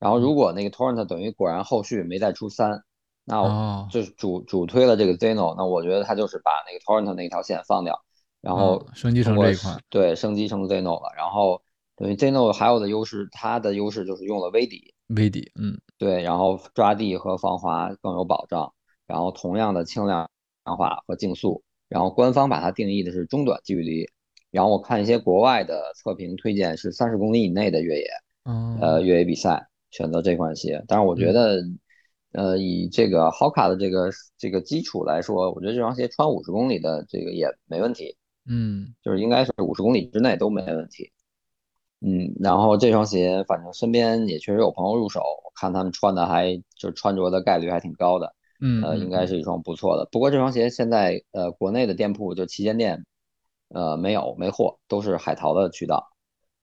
[0.00, 2.82] 然后，如果那个 Torrent 等于果然后续没再出三，
[3.24, 8.04] 那就是主主推了这个 Zeno，那我觉得他就是把那个 Torrent 那条线放掉，
[8.44, 11.12] 然后升级成这一款，对，升级成 Zeno 了。
[11.16, 11.62] 然后
[11.96, 14.92] 等于 Zeno 还有的优势，它的优势就是用了微底。
[15.08, 18.72] 微底，嗯，对，然后抓地和防滑更有保障，
[19.06, 20.28] 然后同样的轻量
[20.64, 24.08] 化和竞速，然后官方把它定义的是中短距离，
[24.50, 28.06] 然后我看一些国外的测评推荐是三十公里以内的越野，
[28.80, 29.66] 呃，越野比赛。
[29.90, 31.62] 选择这款鞋，但是我觉得，
[32.32, 38.16] 呃，以这个 Hoka 的这个这个基础来说，我觉得这双鞋穿五十公里的这个也没问题，
[38.48, 41.12] 嗯，就是应该是五十公里之内都没问题，
[42.00, 45.22] 嗯，然后这双鞋反正身边也确实有朋友入手，
[45.54, 50.08] 看他们穿的还就穿着的概率还挺高的，嗯，呃，应该是一双不错的。
[50.12, 53.04] 不过这双鞋现在呃国内的店铺就旗舰店，
[53.68, 56.10] 呃没有没货，都是海淘的渠道。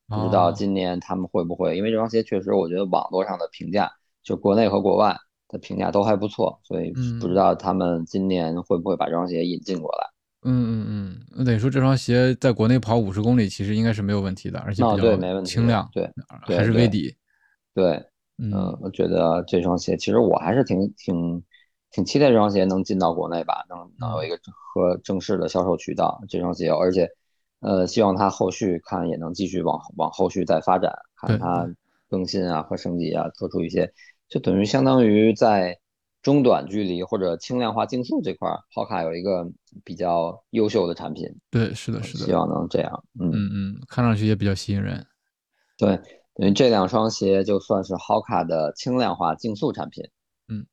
[0.07, 3.89] 不知道今年他们会不会，因为这双鞋确实，我觉得网络上的评价，
[4.21, 5.15] 就国内和国外
[5.47, 6.91] 的评价都还不错，所以
[7.21, 10.09] 不知道他们今年会不会把这双鞋引进过来。
[10.43, 16.11] 嗯嗯嗯，那等于说这双鞋在国内跑五十公里其实应该是没有问题的，而且比较轻量，对，
[16.47, 17.15] 还是微底。
[17.73, 18.03] 对，
[18.37, 21.43] 嗯，我觉得这双鞋其实我还是挺挺
[21.91, 24.39] 挺期待这双鞋能进到国内吧，能能有一个
[24.73, 26.21] 和正式的销售渠道。
[26.27, 27.09] 这双鞋，而且。
[27.63, 31.71] 呃，希望它后续看也能继续往往后续再发展，看它
[32.09, 33.93] 更新啊和升级啊，做出一些，
[34.27, 35.77] 就等于相当于在
[36.21, 39.49] 中短距离或者轻量化竞速这块，h 卡有一个
[39.83, 41.27] 比较优秀的产品。
[41.49, 43.03] 对，是的，是的，希望能这样。
[43.19, 45.05] 嗯嗯嗯，看上去也比较吸引人。
[45.77, 45.99] 对，
[46.35, 50.03] 等于这两双鞋就算是 Hoka 的轻量化竞速产品。
[50.47, 50.65] 嗯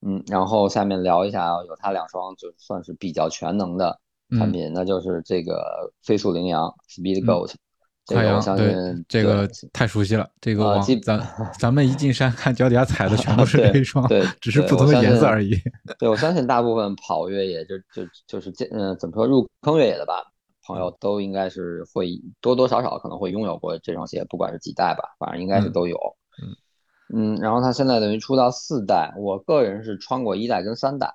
[0.00, 4.00] 嗯，然后下面聊一下，有它两双就算是比较全能的。
[4.38, 7.52] 产品那就是这个飞速羚羊 Speed Goat，
[8.06, 10.28] 这个我相信这个太熟悉了。
[10.40, 11.20] 这个咱
[11.58, 15.58] 咱们一进山看脚底下踩的 全都是这一双，对，只是不同的颜色而已。
[15.98, 20.22] 对，我相信大部分跑越野就就就是这嗯怎么说入坑越野的吧，
[20.66, 25.96] 朋友都应该是会多多少少可能会拥有过这双鞋，不管是几代吧，反正应该是都有。
[26.42, 26.56] 嗯
[27.14, 31.14] 嗯，然后它现在等于出到四代，我个人是穿过一代跟三代。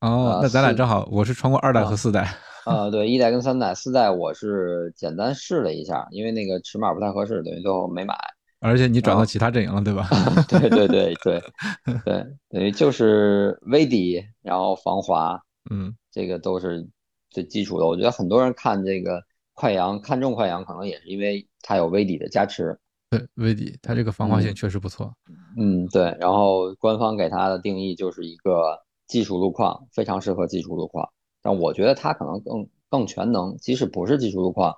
[0.00, 2.28] 哦，那咱俩正好，我是穿过二代和四代。
[2.70, 8.14] 啊，对，一代跟三代，四代我是简单试了一下，因为那个尺码不太合适，等于最后没买。
[8.60, 10.06] 而且你转到其他阵营了，对吧？
[10.48, 11.42] 对对对对
[12.04, 16.86] 对，等于就是微底，然后防滑，嗯，这个都是
[17.30, 17.86] 最基础的。
[17.86, 19.20] 我觉得很多人看这个
[19.54, 22.78] 快羊，看中快羊，可能也是因为它有微底的加持。
[23.10, 25.12] 对，微底，它这个防滑性确实不错。
[25.58, 26.16] 嗯，对。
[26.20, 28.78] 然后官方给它的定义就是一个。
[29.08, 31.06] 技术路况非常适合技术路况，
[31.42, 33.56] 但我觉得它可能更更全能。
[33.58, 34.74] 即使不是技术路况，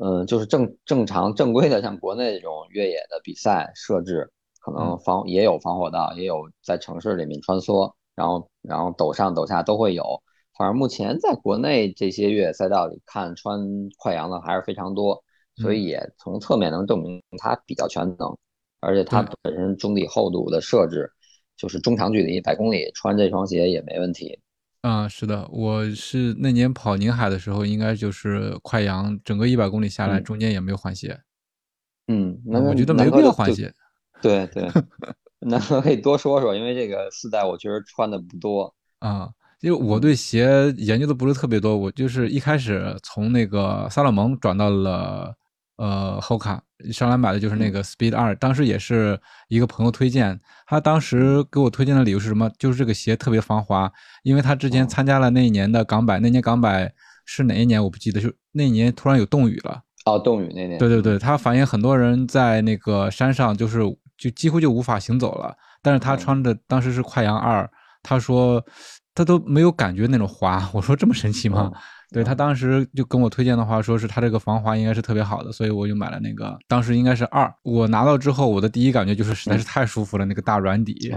[0.00, 10.22] 嗯，就是正正常正规的，像国内这种越野的比赛设置，可能防也有防火道，也有在城市里面穿梭，然后然后陡上陡下都会有。
[10.56, 13.60] 反正目前在国内这些越野赛道里看穿
[13.98, 15.22] 快羊的还是非常多，
[15.56, 18.36] 所以也从侧面能证明它比较全能，
[18.80, 21.10] 而且它本身中底厚度的设置。
[21.56, 24.38] 就是中长距离百公里穿这双鞋也没问题。
[24.82, 31.20] 啊，是的，我是那年跑宁海的时候，应该就是快阳，整个一百公里下来，中间也没有换鞋。
[32.08, 33.72] 嗯，那我觉得没必要换鞋。
[34.22, 34.70] 对对，
[35.40, 39.30] 那可以多说说，因为这个四代我确实穿的不多啊。
[39.60, 45.34] 因为我对鞋研究的不是特别多，我就是一开始从那个萨勒蒙转到了
[45.76, 46.60] 呃 Hoka，
[46.92, 52.50] 上来买的就是那个 Speed 二，当时也是一个朋友推荐，他当时给我推荐的理由是什么？
[52.58, 53.90] 就是这个鞋特别防滑，
[54.22, 56.92] 因为他之前参加了那一年的港百，那年港百
[57.24, 59.82] 是哪一年我不记得，就那一年突然有冻雨了。
[60.04, 60.78] 哦，冻雨那年。
[60.78, 63.80] 对对对，他反映很多人在那个山上就是
[64.16, 67.68] 就几乎就无法行走了，但是他穿的当时是快羊二，
[68.02, 68.64] 他说
[69.14, 71.72] 他都没有感觉那种滑，我说这么神奇吗？
[72.12, 76.56] 对他当时就跟我推荐的话，说是他这个防滑应该是特别好的，所以我就买了那个。
[76.68, 81.12] 当时应该是二，我拿到之后，我的第一感觉就是实在是太舒服了，那个大软底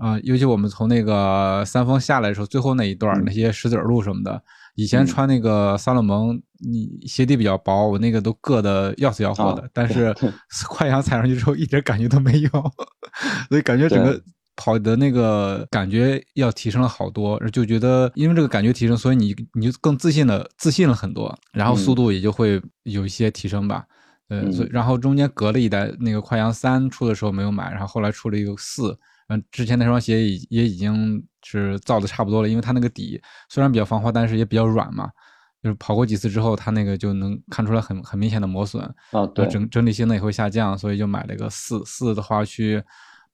[0.00, 4.42] 啊，尤其我们从那个三峰下来的时候，最后那一段那些石子路什么的，
[4.76, 10.14] 以前穿那个萨洛蒙，你鞋底比较薄，我那个都硌得要死要活的，但是
[10.70, 12.50] 快羊踩上去之后一点感觉都没有，
[13.50, 14.20] 所以感觉整个。
[14.62, 23.86] 跑的那个感觉要提升了好多，就觉得因为这个感觉提升，所以你你就更自信了，自信了很多，然后速度也就会有一些提升吧。
[24.28, 28.94] 嗯，所以然后中间隔了一代，那个快羊三出的时候没有买，然后后来出了一个四，
[29.28, 33.18] 嗯，之前那双鞋也也已经是造的差不多了，因为它那个底
[33.48, 35.08] 虽然比较防滑，但是也比较软嘛，
[35.62, 42.82] 就是跑过几次之后，它那个就能看出来很很明显的磨损啊，对，整整体性能也会下降，所以就买了一个四四的话去。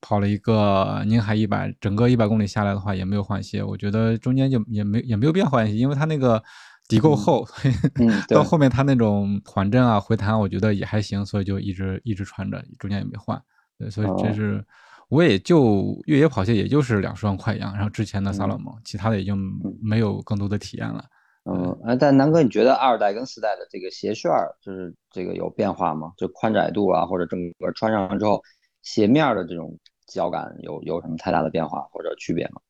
[0.01, 6.43] 跑了一个宁海一百，整个一百公里下来的话也没有换鞋，我觉得中间就也没也没有必要换鞋，因为它那个
[6.87, 7.47] 底够厚，
[8.29, 13.41] 到后面它那种缓震啊、回弹，我觉得也还行，所以就一直一直穿着，中间也没换。
[13.79, 14.65] 对，所以这是
[15.09, 19.35] 我也就越野跑鞋，也就是两双快羊，然后之前的萨洛蒙，其他的也就
[19.83, 21.05] 没有更多的体验了。
[21.49, 24.31] 嗯，哎，但南哥，你觉得二代跟四代的这个鞋楦
[24.61, 26.13] 就是这个有变化吗？
[26.17, 28.43] 就宽窄度啊，或者整个穿上之后？
[28.87, 32.61] 鞋面的这种脚感有有什么太大的变化或者区别吗？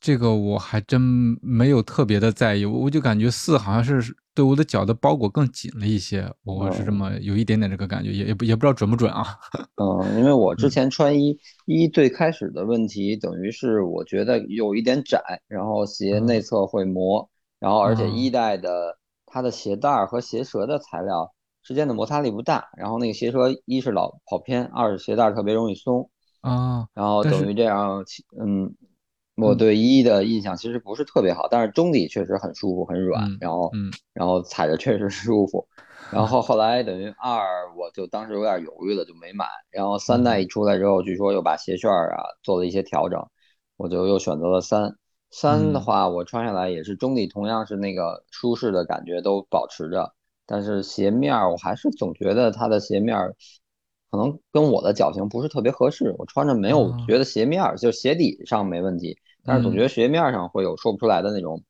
[0.00, 1.00] 这个我还真
[1.42, 9.38] 没有特别的在意，我就感觉四好像是对我的脚的包裹更紧了一些，我是这么有一点点这个感觉，也也不也不知道准不准啊。
[9.76, 21.34] 嗯，因为我之前穿一一最开始的问题，等于是我觉得有一点窄，然后鞋内侧会磨，然后而且一代的它的鞋带和鞋舌的材料。
[21.62, 28.04] 之间的摩擦力不大，然后那个鞋舌一是老跑偏，二是鞋带特别容易松啊，然后等于这样，
[28.38, 28.74] 嗯，
[29.36, 35.66] 我对一的印象其实不是特别好，但是中底确实很舒服，很软，然后，嗯，然后踩着确实舒服，
[36.10, 43.24] 然后后来等于二我就当时有点犹豫了，就没买，然后三代一出来之后，据说又把鞋楦啊做了一些调整，
[43.76, 44.96] 我就又选择了三，
[45.30, 50.12] 三的话我穿下来也是中底同样是那个舒适的感觉都保持着。
[50.46, 53.34] 但是鞋面儿，我还是总觉得它的鞋面儿
[54.10, 56.14] 可能跟我的脚型不是特别合适。
[56.18, 61.62] 我穿着没有觉得鞋面儿就鞋底上没问题，但是总觉得鞋面上会有说不出来的那种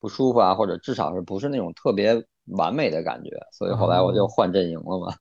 [0.00, 3.30] 不舒服啊，或者至少是不是那种特别完美的感觉。
[3.52, 5.14] 所以后来我就换阵营了嘛。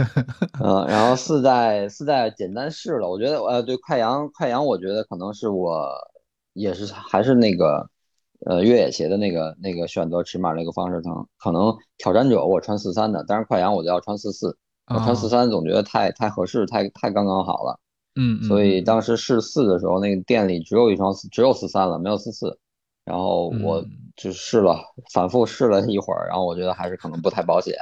[0.62, 5.90] 嗯，然后四代四代简单试了，我觉得呃对快羊快羊，我觉得可能是我
[6.52, 7.90] 也是还是那个。
[8.46, 17.78] 呃，越野鞋的那个那个选择尺码那个方式，可能可能挑战者我穿四三的，但是快羊我就要穿四四，我穿四三总觉得太太合适，太太刚刚好了。
[18.16, 22.58] 嗯，所以当时试四的时候，那个店里只有一双只有四三了，没有四四，
[23.04, 23.84] 然后我
[24.16, 27.74] 就试了，反复试了一会儿，然后我觉得还是可能不太保险，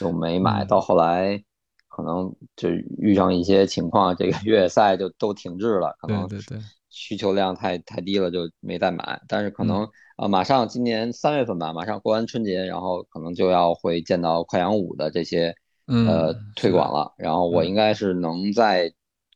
[0.00, 0.80] 就没买到。
[0.80, 1.42] 后来
[1.88, 6.58] 可能就遇上一些情况，这个 越野赛就都停滞了，可能对对对。
[6.92, 9.18] 需求量太太低了，就没再买。
[9.26, 15.54] 但是可能呃，马上今年三月份吧，马上过完春节，然后可能就要会见到快羊五的这些
[15.86, 17.10] 呃推广了。
[17.16, 18.92] 然后我应该是能在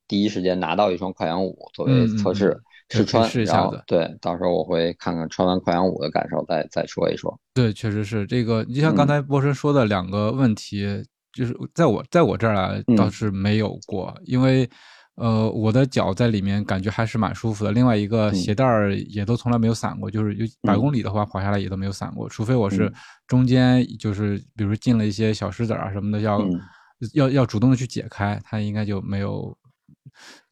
[0.06, 7.40] 第一时间拿到一双快羊五作为测试试穿，试一下子对，到时候我会看看穿完快羊五的感受，再再说一说。
[7.54, 8.62] 对，确实是这个。
[8.66, 10.86] 就像刚才波神说的两个问题，
[11.32, 14.68] 就是在我在我这儿啊倒是没有过，因为。
[15.16, 17.72] 呃，我的脚在里面感觉还是蛮舒服的。
[17.72, 22.92] 另外一个鞋带儿也都从来没有散过，就是有百公里的话跑下来也都没有散过，除非我是
[23.26, 26.40] 中间就是比如进了一些小石子啊什么的，要
[27.14, 29.56] 要要主动的去解开，它应该就没有。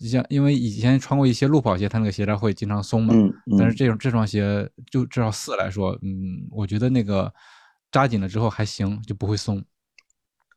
[0.00, 3.14] 像因为以前穿过一些路跑鞋，它那个鞋带会经常松嘛，
[3.58, 7.32] 但是这种这双鞋就至少四来说，嗯，我觉得那个
[7.90, 9.62] 扎紧了之后还行，就不会松。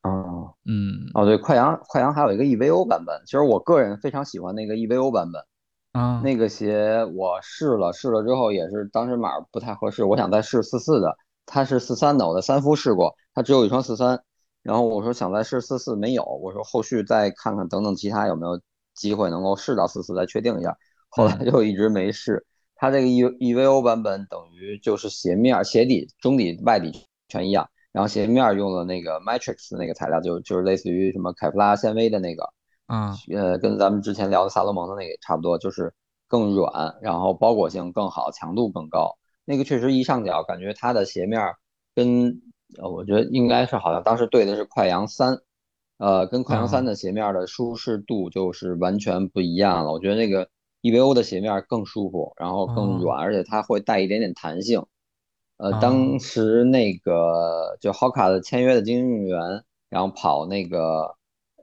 [0.04, 5.44] 哦，嗯，哦，对，快羊，快羊还有一个 EVO 版本，其实我个人非常喜欢那个 EVO 版本，
[5.92, 14.22] 啊，那个鞋我试了，试了之后也是当时码不太合适，我想再试四四的，它是四三的，我在三夫试过，它只有一双四三，
[14.62, 18.62] 然后我说想再试四四没有，我说后续再看看等等其他有没有
[18.94, 20.78] 机会能够试到四四再确定一下，
[21.10, 22.46] 后来就一直没试，
[22.76, 32.50] 它这个 E EVO 版本等于就是鞋面、鞋底、中底、外底全一样，然后鞋面用了那个 Matrix 那个材料，就就是类似于什么凯夫拉纤维的那个，
[32.88, 35.94] 嗯，呃，跟咱们之前聊的萨洛蒙的那个差不多，就是
[36.28, 39.18] 更软，然后包裹性更好，强度更高。
[39.46, 41.42] 那个确实一上脚感觉它的鞋面
[41.96, 42.42] 跟
[42.78, 45.40] 呃，我觉得应该是好像当时对的是快羊三，
[45.98, 49.92] 呃，跟快羊三的鞋面的舒适度就是完全不一样了。
[49.92, 50.50] 我觉得那个
[50.82, 54.86] EVO 的鞋面更舒服，然后更软，而且它会带一点点弹性。
[55.58, 61.16] 呃，当时那个就 Hoka 的签约的精英运动员，然后跑那个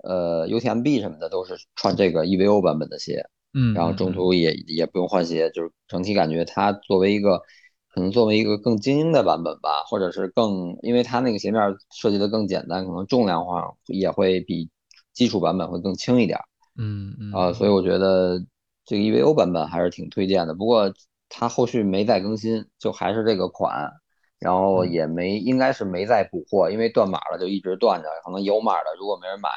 [0.02, 7.40] 呃 UTMB 什么的，都是穿这个 EVO 版本的鞋，嗯，然后中途也也不用换鞋，就是整体感觉它作为一个
[7.88, 11.62] 可能作为一个更精英的版本吧，或者是更，因为它那个鞋面
[11.94, 14.68] 设计的更简单，可能重量化也会比
[15.12, 16.36] 基础版本会更轻一点，
[16.76, 18.44] 嗯嗯，啊，所以我觉得
[18.84, 20.92] 这个 EVO 版本还是挺推荐的，不过。
[21.36, 23.90] 它后续没再更新，就还是这个款，
[24.38, 28.08] 然后也没应该是没再补货，因为断码了就一直断着。
[28.24, 29.48] 可能有码的如果没人买，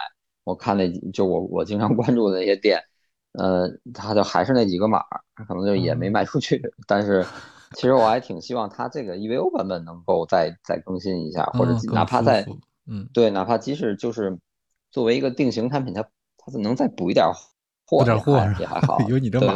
[0.44, 2.82] 我看那就我我经常 关注的那些店，
[3.34, 5.04] 呃，它就还是那几个码，
[5.48, 6.62] 可能就也没卖出去。
[6.88, 7.26] 但是
[7.76, 12.46] 其实我还挺希望它这个 EVO 版本能够再再更新一下，或者哪怕再
[12.88, 14.40] 嗯对，哪怕即使就是
[14.90, 16.02] 作为一个定型产品，它
[16.38, 17.26] 它能再补一点
[17.88, 19.54] 货，点货也还好， 有你这码。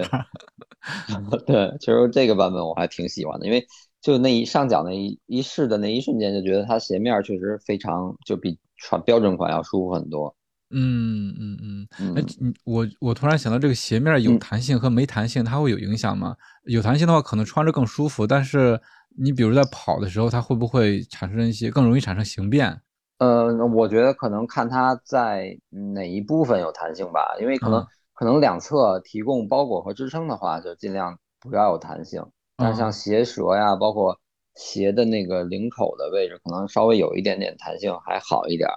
[1.46, 3.64] 对，其实这个版本我还挺喜欢的，因为
[4.02, 10.34] 就那一上脚那一一试的那一瞬间，就觉得它鞋面确实非常就比穿标准款要舒服很多。
[10.74, 16.36] 嗯嗯嗯，哎，你我我突然想到，这个鞋面有弹性和没弹性，它会有影响吗？
[16.64, 18.80] 有弹性的话，可能穿着更舒服，但是
[19.18, 22.82] 你比如在跑的时候，它会不会产生一些更容易产生形变？
[23.20, 27.86] 呃，我觉得可能看它在哪一部分有弹性吧，因为可能。
[28.22, 32.24] 可能两侧提供包裹和支撑的话，就尽量不要有弹性。
[32.55, 34.15] 但是像鞋舌呀，包括
[34.53, 38.69] 鞋的那个领口的位置，可能稍微有一点点弹性还好一点，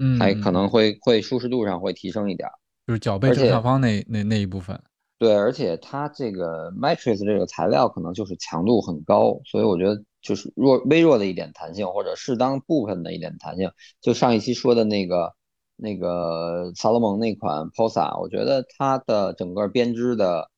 [0.00, 2.48] 嗯，还可能会会舒适度上会提升一点，
[2.88, 4.76] 就是脚背正上方那那那一部分。
[5.16, 13.70] 对，而且它这个 Matrix 这个材料可能就是强度很高，所以我觉得就是弱微弱的一点弹性，或者适当部分的一点弹性，
[14.00, 15.37] 就上一期说的那个。
[15.80, 20.50] 那个萨洛蒙那款 Posa，我觉得它的整个编织的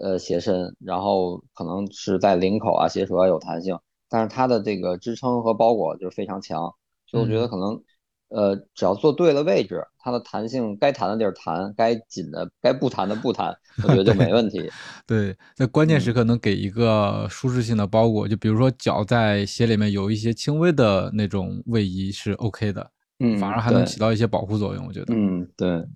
[0.00, 6.72] 呃鞋身，然后可能是在领口啊、鞋舌有弹性，但是它的这个支撑和包裹就是非常强，
[7.06, 7.82] 所以我觉得可能
[8.30, 13.54] 呃只要做对了位置，它的弹性该弹的地儿弹，该紧的该不弹的不弹，
[13.84, 14.70] 我觉得就没问题。
[15.06, 22.90] 对，在关键时刻能给一个舒适性的包裹，就比如说脚在鞋里面有一些轻微的那种位移是 OK 的。
[23.18, 25.14] 嗯，反而还能起到一些保护作用，我觉得。
[25.14, 25.86] 嗯，对，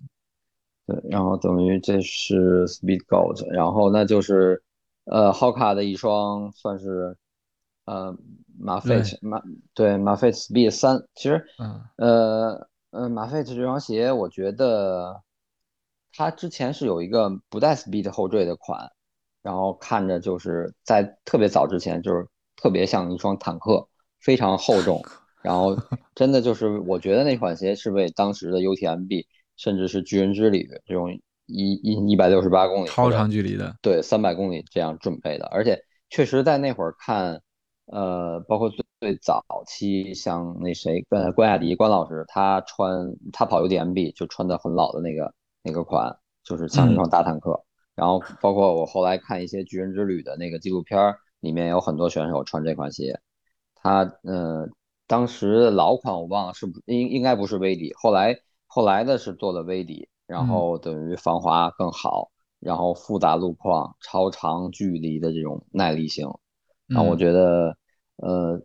[0.85, 4.63] 对，然后等于这是 Speed Goat，然后那就是
[5.05, 7.17] 呃 Hoka 的一双算是
[7.85, 8.17] 呃
[8.57, 9.41] 马费马
[9.73, 15.21] 对马费 Speed 三，其实嗯呃呃马费这双鞋，我觉得
[16.13, 18.89] 它之前是有一个不带 Speed 后缀的款，
[19.41, 23.87] 然后看着就是在特别早之前就是特别像一双坦克，
[24.21, 25.01] 非常厚重。
[25.41, 25.75] 然后
[26.15, 29.25] 真的就是，我觉得那款鞋是为当时的 UTMB，
[29.55, 31.13] 甚至是巨人之旅这种
[31.45, 35.45] 一一一百六十八公里超长距离的，对三百公里这样准备的。
[35.45, 35.79] 而且
[36.09, 37.41] 确实在那会儿看，
[37.85, 47.63] 呃，包括最最早期像那谁关关雅迪关老师，他穿他跑 UTMB 就穿的很老的那个那个款，就是像一双大坦克。
[47.95, 53.19] 然后包括我后来看一些巨人之旅的那个纪录片里面有很多选手穿这款鞋，
[53.75, 54.67] 他呃。
[55.07, 62.29] 当时老款我忘了是不应应该不是威底，后来后来的是做了威底，然后等于防滑更好，
[62.59, 66.27] 然后复杂路况、超长距离的这种耐力性，
[66.85, 67.77] 那我觉得
[68.17, 68.61] 呃，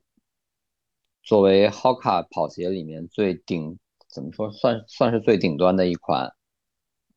[1.22, 3.78] 作为 Hoka 跑鞋里面最顶
[4.08, 6.32] 怎么说算算是最顶端的一款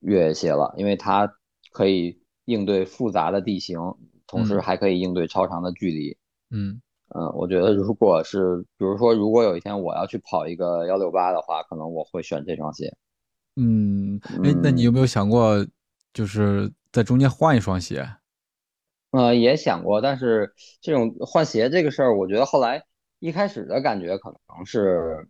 [0.01, 1.35] 越野鞋了，因为它
[1.71, 3.79] 可以应对复杂的地形，
[4.27, 6.17] 同时还可以应对超长的距离，
[6.51, 6.81] 嗯。
[7.09, 12.91] 嗯，我觉得如果是，比如说，如果有一天我要去跑一个幺六八的话，可能我会选这双鞋。
[13.55, 15.65] 嗯，哎，那你有没有想过，
[16.13, 18.05] 就是在中间换一双鞋？
[19.11, 20.51] 呃，也想过，但是
[20.81, 22.83] 这种换鞋这个事儿，我觉得后来
[23.19, 25.25] 一开始的感觉可能是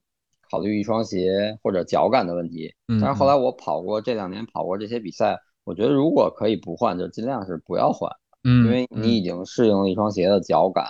[0.49, 2.73] 考虑一双鞋或者脚感的问题。
[2.87, 2.99] 嗯。
[3.01, 8.09] 但是后来我跑过这两年跑过这些比赛，我觉得如果可以不换，就尽量是不要换。
[8.43, 8.65] 嗯。
[8.65, 10.85] 因为你已经适应了一双鞋的脚感。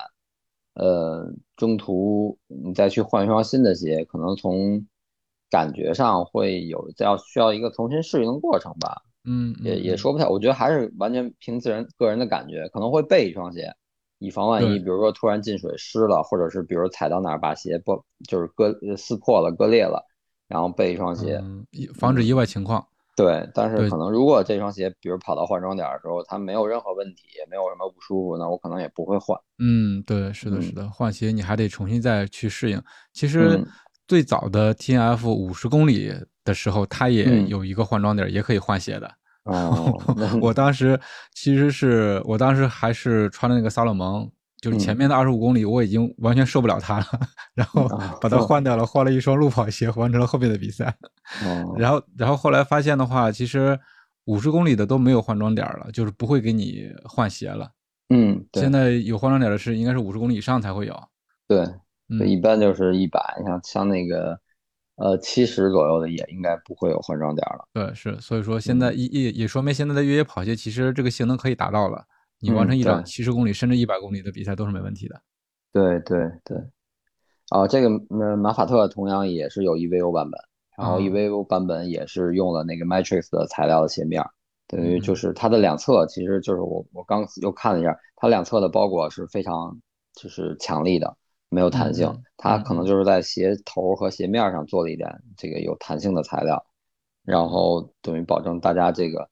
[0.76, 4.86] 呃，中途你再去换一双新的鞋，可能从
[5.50, 9.02] 感觉上会有要需要一个重新适应的过程吧。
[9.28, 13.74] 嗯，也也说不太，我觉得还是完全凭自人个人的感觉，可能会备一双鞋，
[14.20, 20.06] 以防万一，比如说突然进水湿了，或者是比如踩到哪儿把鞋不就是割撕破了、割裂了，
[20.48, 21.42] 然后备一双鞋，
[21.96, 22.86] 防止意外情况。
[23.16, 29.40] 对，但是可能如果这双鞋，比如跑到换装点的时候，它没有任何问题，也没有什么不舒服，那我可能也不会换。
[29.58, 32.82] 嗯，对，是的，是的，换鞋你还得重新再去适应。
[33.14, 33.64] 其实
[34.08, 36.14] 最早的 T N F 五十公里
[36.44, 39.10] 的时候，它也有一个换装点，也可以换鞋的。
[39.46, 39.98] 哦，
[40.42, 41.00] 我当时
[41.34, 44.30] 其实是我当时还是穿的那个萨洛蒙。
[44.66, 47.06] 就是前面的二十五公里，我已经完全受不了它了，
[47.54, 47.88] 然后
[48.20, 50.92] 把它换掉了，换了一双路跑鞋，完成了后面的比赛。
[51.78, 53.80] 然后，然后后来发现的话，其实
[54.26, 57.70] 五十公里的都没有换装点了，就是不会给你换鞋了。
[58.10, 61.00] 嗯，现在有换装点的是应该是五十公里以上才会有。
[61.48, 61.64] 对，
[62.28, 64.40] 一般就是一百，像像那个
[64.96, 67.68] 呃七十左右的也应该不会有换装点了。
[67.72, 72.04] 对，是，所以说现在也也也说明现在的越野跑鞋其实这个性能可以达到了。
[72.46, 75.22] 你完成一场七十公里甚至一百公里的比赛都是没问题的。
[75.74, 76.58] 对对对，
[77.52, 80.40] 哦，这个呃马法特同样也是有 EVO 版本，
[80.78, 84.24] 然后 EVO 版本也是用了那个 Matrix 的材料的鞋面，
[84.68, 89.78] 等于就是它的两侧其实就是我我刚又看了一下，它两侧的包裹是非常
[90.14, 91.18] 就是强力的，
[91.50, 96.66] 没有弹性，它可能就是在鞋头和鞋面上做了一点这个有弹性的材料，
[97.26, 99.30] 然后等于保证大家这个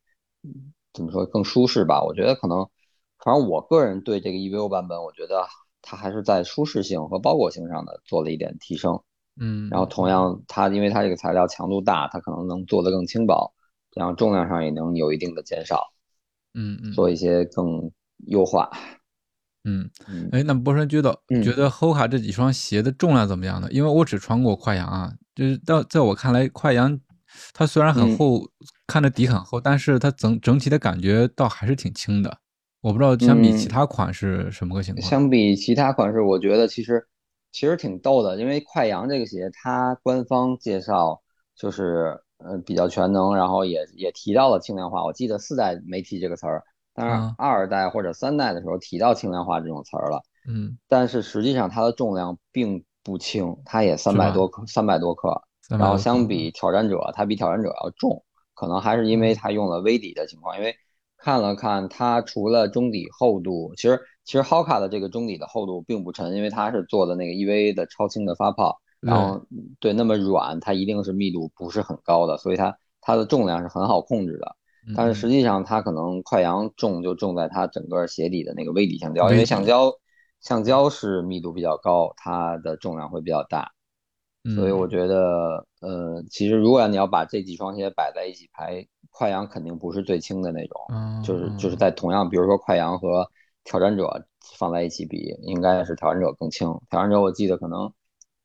[0.92, 2.04] 怎么说更舒适吧？
[2.04, 2.68] 我觉得可能。
[3.24, 5.48] 反正我个人对这个 EVO 版本，我觉得
[5.82, 9.00] 它还是在舒适性和包裹性上的做了一点提升。
[9.40, 13.54] 嗯，然后同样，它因为它这个材料强度大，它可能能做得更轻薄，
[13.92, 15.82] 这样重量上也能有一定的减少。
[16.54, 17.90] 嗯嗯，做一些更
[18.28, 18.70] 优化。
[19.64, 23.68] 嗯嗯，哎，那波神觉得觉得 Hoka 这几双鞋的重量怎么样呢？
[23.72, 27.00] 因为我只穿过快羊啊，就是到在我看来，快羊
[27.54, 28.48] 它虽然很厚，
[28.86, 32.38] 看着底很厚，但是它整整体的感觉倒还是挺轻的。
[32.84, 35.10] 我不知道相比其他款是什么个情况。
[35.10, 37.08] 相比其他款式，我觉得其实
[37.50, 41.22] 其实挺逗的，因为快羊这个鞋，它官方介绍
[41.56, 45.02] 就是呃比较全能，然后也也提到了轻量化。
[45.06, 46.62] 我记得四代没提这个词儿，
[46.94, 50.22] 但是二代或者三代的时候提到轻量化这种词儿了。
[50.46, 55.42] 嗯，但是实际上它的重量并不轻，它也三百多克，三百多克。
[55.70, 60.76] 然后相比挑战者，它比挑战者要重，可能还是因为它用了微底的情况，因为。
[61.24, 69.42] 看了看它，除了中底厚度，其实其实 Hoka 的这个中底的厚度并不沉，因为它是做的那个 EVA 的超轻的发泡，然后
[69.80, 74.58] 对那么软，它一定是密度不是很高的，所以它它的重量是很好控制的。
[74.94, 79.94] 但是实际上它可能快羊重就重在它整个鞋底的那个微底橡胶，因为橡胶
[80.42, 83.72] 橡胶是密度比较高，它的重量会比较大。
[84.56, 88.86] 所以我觉得，呃，其实如果你要把这几双鞋摆在一起排。
[89.16, 90.82] 快羊肯定不是最轻的那种，
[91.24, 93.30] 就是就是在同样，比如说快羊和
[93.64, 94.26] 挑战者
[94.58, 96.68] 放在一起比，应该是挑战者更轻。
[96.90, 97.94] 挑战者我记得可能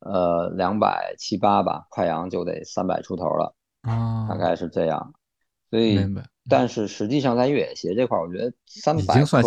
[0.01, 3.55] 呃两百七八吧，快羊就得三百出头了，
[4.29, 5.15] 大概是这样。
[5.71, 5.97] 所以，
[6.51, 9.41] 但是实际上在越野鞋这块，我觉得三百克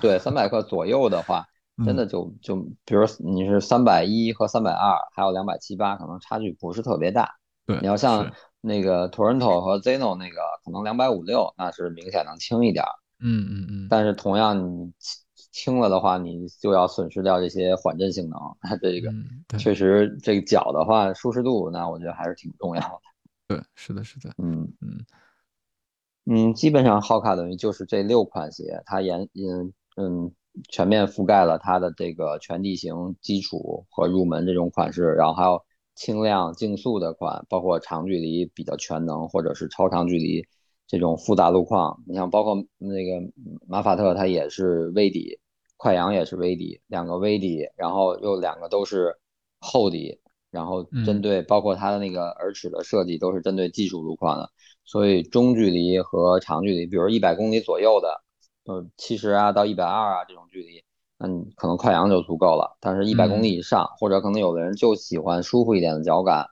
[0.00, 1.46] 对三百克左右的话，
[1.84, 7.36] 真的就就比如你是三百一和三百二，还有两百七八，可能差距不是特别大。
[7.66, 8.30] 对，你要像。
[8.60, 12.90] 那个 Toronto 和 Zeno 那个可能两百五六，那是明显能轻一点儿。
[13.20, 13.86] 嗯嗯嗯。
[13.88, 14.92] 但是同样你
[15.52, 18.36] 轻了的话，你就要损失掉这些缓震性能。
[18.60, 19.12] 那这个
[19.56, 23.00] 确实，这个脚的话舒适度，那我觉得还是挺重要的。
[23.46, 24.34] 对，是的，是的。
[24.38, 25.06] 嗯嗯
[26.26, 30.32] 嗯，基本上浩卡等于就是这六款鞋，它沿嗯嗯
[30.68, 35.62] 全面覆盖了它的这个全地形基础和入门这种款式，然后还有。
[36.00, 40.46] 轻量竞速的款，包括长距离比较全能，或者是超长距离
[40.86, 42.00] 这种复杂路况。
[42.06, 43.20] 你像包括那个
[43.66, 45.40] 马法特，它也是微底，
[45.76, 49.12] 快羊也是微底，两个微底，然后又两个都是
[49.58, 50.20] 厚底，
[50.52, 54.48] 然后针对包括它的那个耳齿的设计都是针对技术路况的。
[54.84, 58.22] 所以中距离和长距离，比如一百公里左右的，
[58.68, 60.84] 呃，七十啊到一百二啊这种距离。
[61.18, 66.46] 那你可能快羊就足够了，但是一百公里以上，或者可能有的人就喜欢舒服一点的脚感，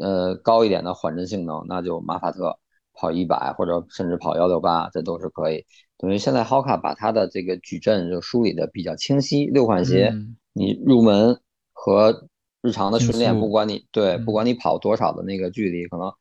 [0.00, 2.58] 呃，高一点的缓震性能，那就马法特
[2.92, 5.64] 跑一百或者甚至跑幺六八，这都是可以。
[5.96, 10.12] 等于现在 Hoka 把它的这个矩阵就梳理的比较清晰，六款鞋，
[10.52, 11.40] 你入门
[11.72, 12.28] 和
[12.60, 16.12] 日常的训练，不管你对，不管你跑多少的那个距离，可能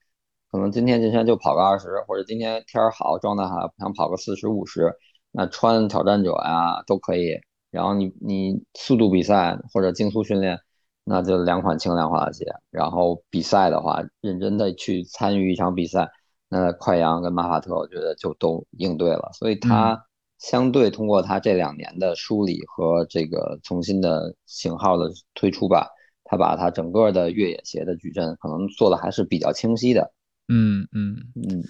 [0.51, 4.93] 可能今天今天就跑个二十，或者今天天儿好，状态好，想跑个四十五十，
[5.33, 7.41] 那穿挑战者呀都可以。
[7.71, 10.59] 然后你你速度比赛或者竞速训练，
[11.03, 12.45] 那就两款轻量化的鞋。
[12.69, 16.07] 然后比赛的话，认真的去参与一场比赛，
[16.49, 20.05] 那快羊跟马法特，我觉得就都应对了，所以他
[20.37, 25.89] 相对通过他这两年的梳理和这个重新的型号的推出吧，
[26.25, 30.13] 他把他整个的越野鞋的矩阵可能做的还是比较清晰的。
[30.47, 31.63] 嗯嗯嗯，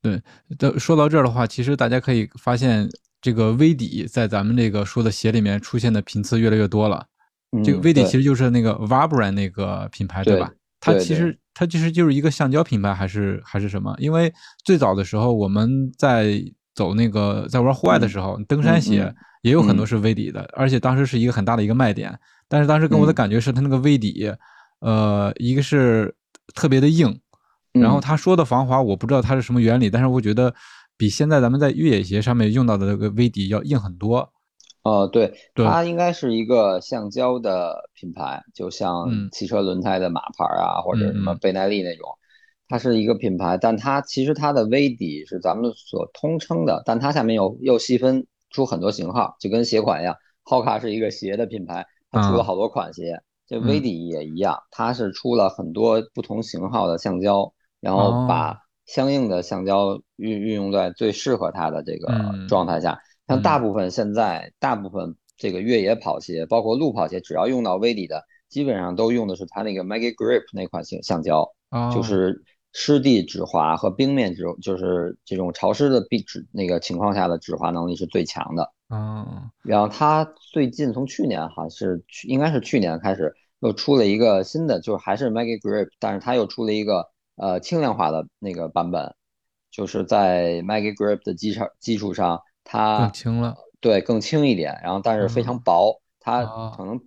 [0.00, 0.22] 对。
[0.56, 2.88] 的说到这儿的话，其实大家可以发现，
[3.20, 7.06] 这个微底在咱们这个说的鞋里面出现的频次越来越多了。
[7.64, 10.52] 这个微底其实就是那个 Vibram 那个品牌，对吧？
[10.78, 13.94] 它其实它其实就是一个橡胶品牌，还是还是什么？
[13.98, 14.32] 因为
[14.64, 16.40] 最早的时候我们在
[16.74, 19.12] 走那个在玩户外的时候，登山鞋
[19.42, 22.16] 也有很多是微底的，而且当时是一个很大的一个卖点。
[22.48, 24.32] 但是当时给我的感觉是它那个微底，
[24.80, 26.14] 呃，一个是
[26.54, 27.20] 特别的硬，
[27.72, 30.54] 然后他说的防滑我不知道它是什么原理，但是我觉得
[31.00, 34.30] 比现在咱们在越野鞋上面用到的这个威底要硬很多。
[34.82, 42.06] 哦，对，它应该是一个橡胶的品牌，就像汽车轮胎的马牌啊，或者什么倍耐力那种，
[42.68, 58.58] 它是一个品牌，但它其实它的威底是咱们所通称的，但它下面又又细分出很多型号，就跟鞋款一样，Hoka 是一个鞋的品牌，它出了好多款鞋，这威底也一样，它是出了很多不同型号的橡胶，然后把
[58.90, 62.12] 相应的橡胶运运用在最适合它的这个
[62.48, 62.98] 状态下。
[63.28, 71.48] 像大部分现在大部分这个越野跑鞋，包括路跑鞋，只要用到威底的，基本上都用的是它那个 Maggie Grip 那款橡橡胶，
[71.94, 78.72] 就是湿地止滑和冰面止，就是这种潮湿的壁止那个情况下的止滑能力是最强的。
[78.88, 87.06] 嗯，然后它最近从去年哈是去应该是去年开始又出了一个新的，就是还是 Maggie Grip，但是它又出了一个
[87.40, 89.14] 呃轻量化的那个版本，
[89.70, 92.40] 就是在 Maggie Grip 的基础基础上。
[92.62, 96.44] 它更轻了，对，更轻一点，然后但是非常薄，它
[96.76, 97.00] 可能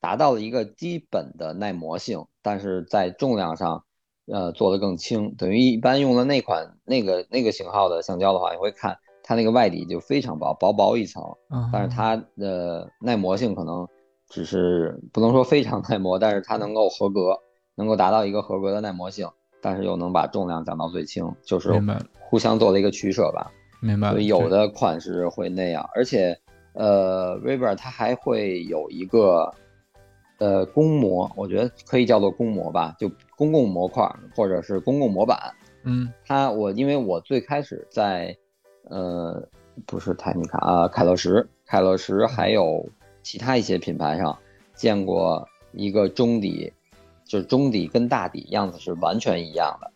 [0.00, 3.84] 达到了一个基本的耐磨性，但是在重量上，
[4.26, 5.34] 呃，做的更轻。
[5.36, 11.22] 等于一般用的那款那个那个型号的橡胶的话，你会看它那个外底就非常薄，薄薄一层，
[11.72, 13.88] 但是它的耐磨性可能
[14.28, 17.38] 只是不能说非常耐磨，但是它能够合格，
[17.76, 19.30] 能够达到一个合格的耐磨性，
[19.62, 21.72] 但是又能把重量降到最轻，就是
[22.18, 23.50] 互相做了一个取舍吧。
[23.80, 26.38] 明白，所以有的款式会那样，而且，
[26.74, 29.52] 呃 r i v e r 它还会有一个，
[30.38, 35.38] 呃，公模，我觉得可以叫做公模吧，就公共模块或者是公共模板。
[35.84, 38.36] 嗯，它我因为我最开始在，
[38.84, 39.48] 呃，
[39.84, 42.88] 不是泰尼卡啊，凯乐石，凯乐石还有
[43.22, 44.38] 其他一些品牌上
[44.74, 46.72] 见过一个中底，
[47.32, 49.90] 就是中底跟大底样子是完全一样的。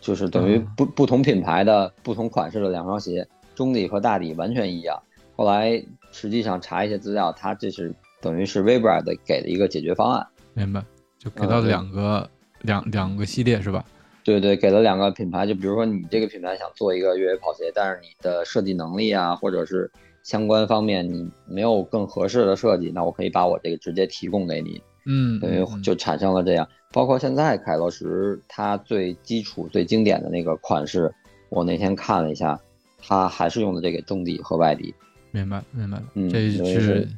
[0.00, 4.98] 就是等于不不同品牌的不同款式的两双鞋，中底和大底完全一样。
[5.36, 10.26] 后来实际上查一些资料，它这是等于是 Vibram 的给的一个解决方案。
[10.54, 10.82] 明白，
[11.18, 12.26] 就给到两个
[12.62, 13.84] 两两个系列是吧？
[14.24, 15.46] 对对，给了两个品牌。
[15.46, 19.92] 就比如说你这个品牌想做一个越野跑鞋，但是你的设计能力啊，或者是
[20.22, 24.80] 相关方面你没有更合适的设计，那我可以把我这个直接提供给你。
[25.06, 26.68] 嗯，等于就产生了这样。
[26.92, 31.12] 包括现在凯乐石，它最基础、最经典的那个款式，
[31.48, 32.60] 我那天看了一下，
[32.98, 34.94] 它还是用的这个中底和外底。
[35.30, 37.08] 明白，明白，嗯，这是。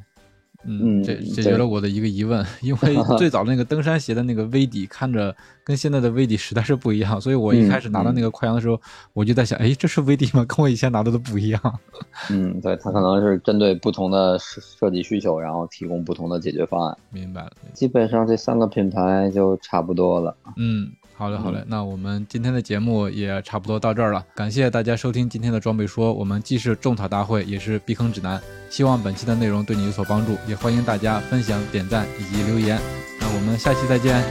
[0.65, 8.79] 嗯，这解决了我的一个疑问，因为 最早那个登山鞋的那个 V 底看着跟现在的 V 底实在是不一样，所以我一开始拿到那个快羊的时候，
[9.13, 10.45] 我就在想，哎，这是 V 底吗？
[10.45, 11.79] 跟我以前拿到的不一样。
[12.31, 16.97] 嗯，对，它可能是针对不同的设设计需求，然后提供不同的解决方案。
[17.11, 20.35] 明白了，基本上这三个品牌就差不多了。
[20.57, 20.91] 嗯。
[21.23, 24.25] 好嘞，好嘞，那我们今天的节目也差不多到这儿了。
[24.35, 28.41] 感谢大家收听今天的装备说，我们既是种草大会，也是避坑指南。
[28.69, 32.77] 希望本期的内容对你有所帮助，也欢迎大家分享、点赞以及留言。
[33.21, 34.21] 那我们下期再见。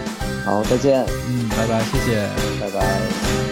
[0.44, 1.06] 好，再见。
[1.28, 2.28] 嗯，拜拜，谢谢，
[2.60, 3.51] 拜拜。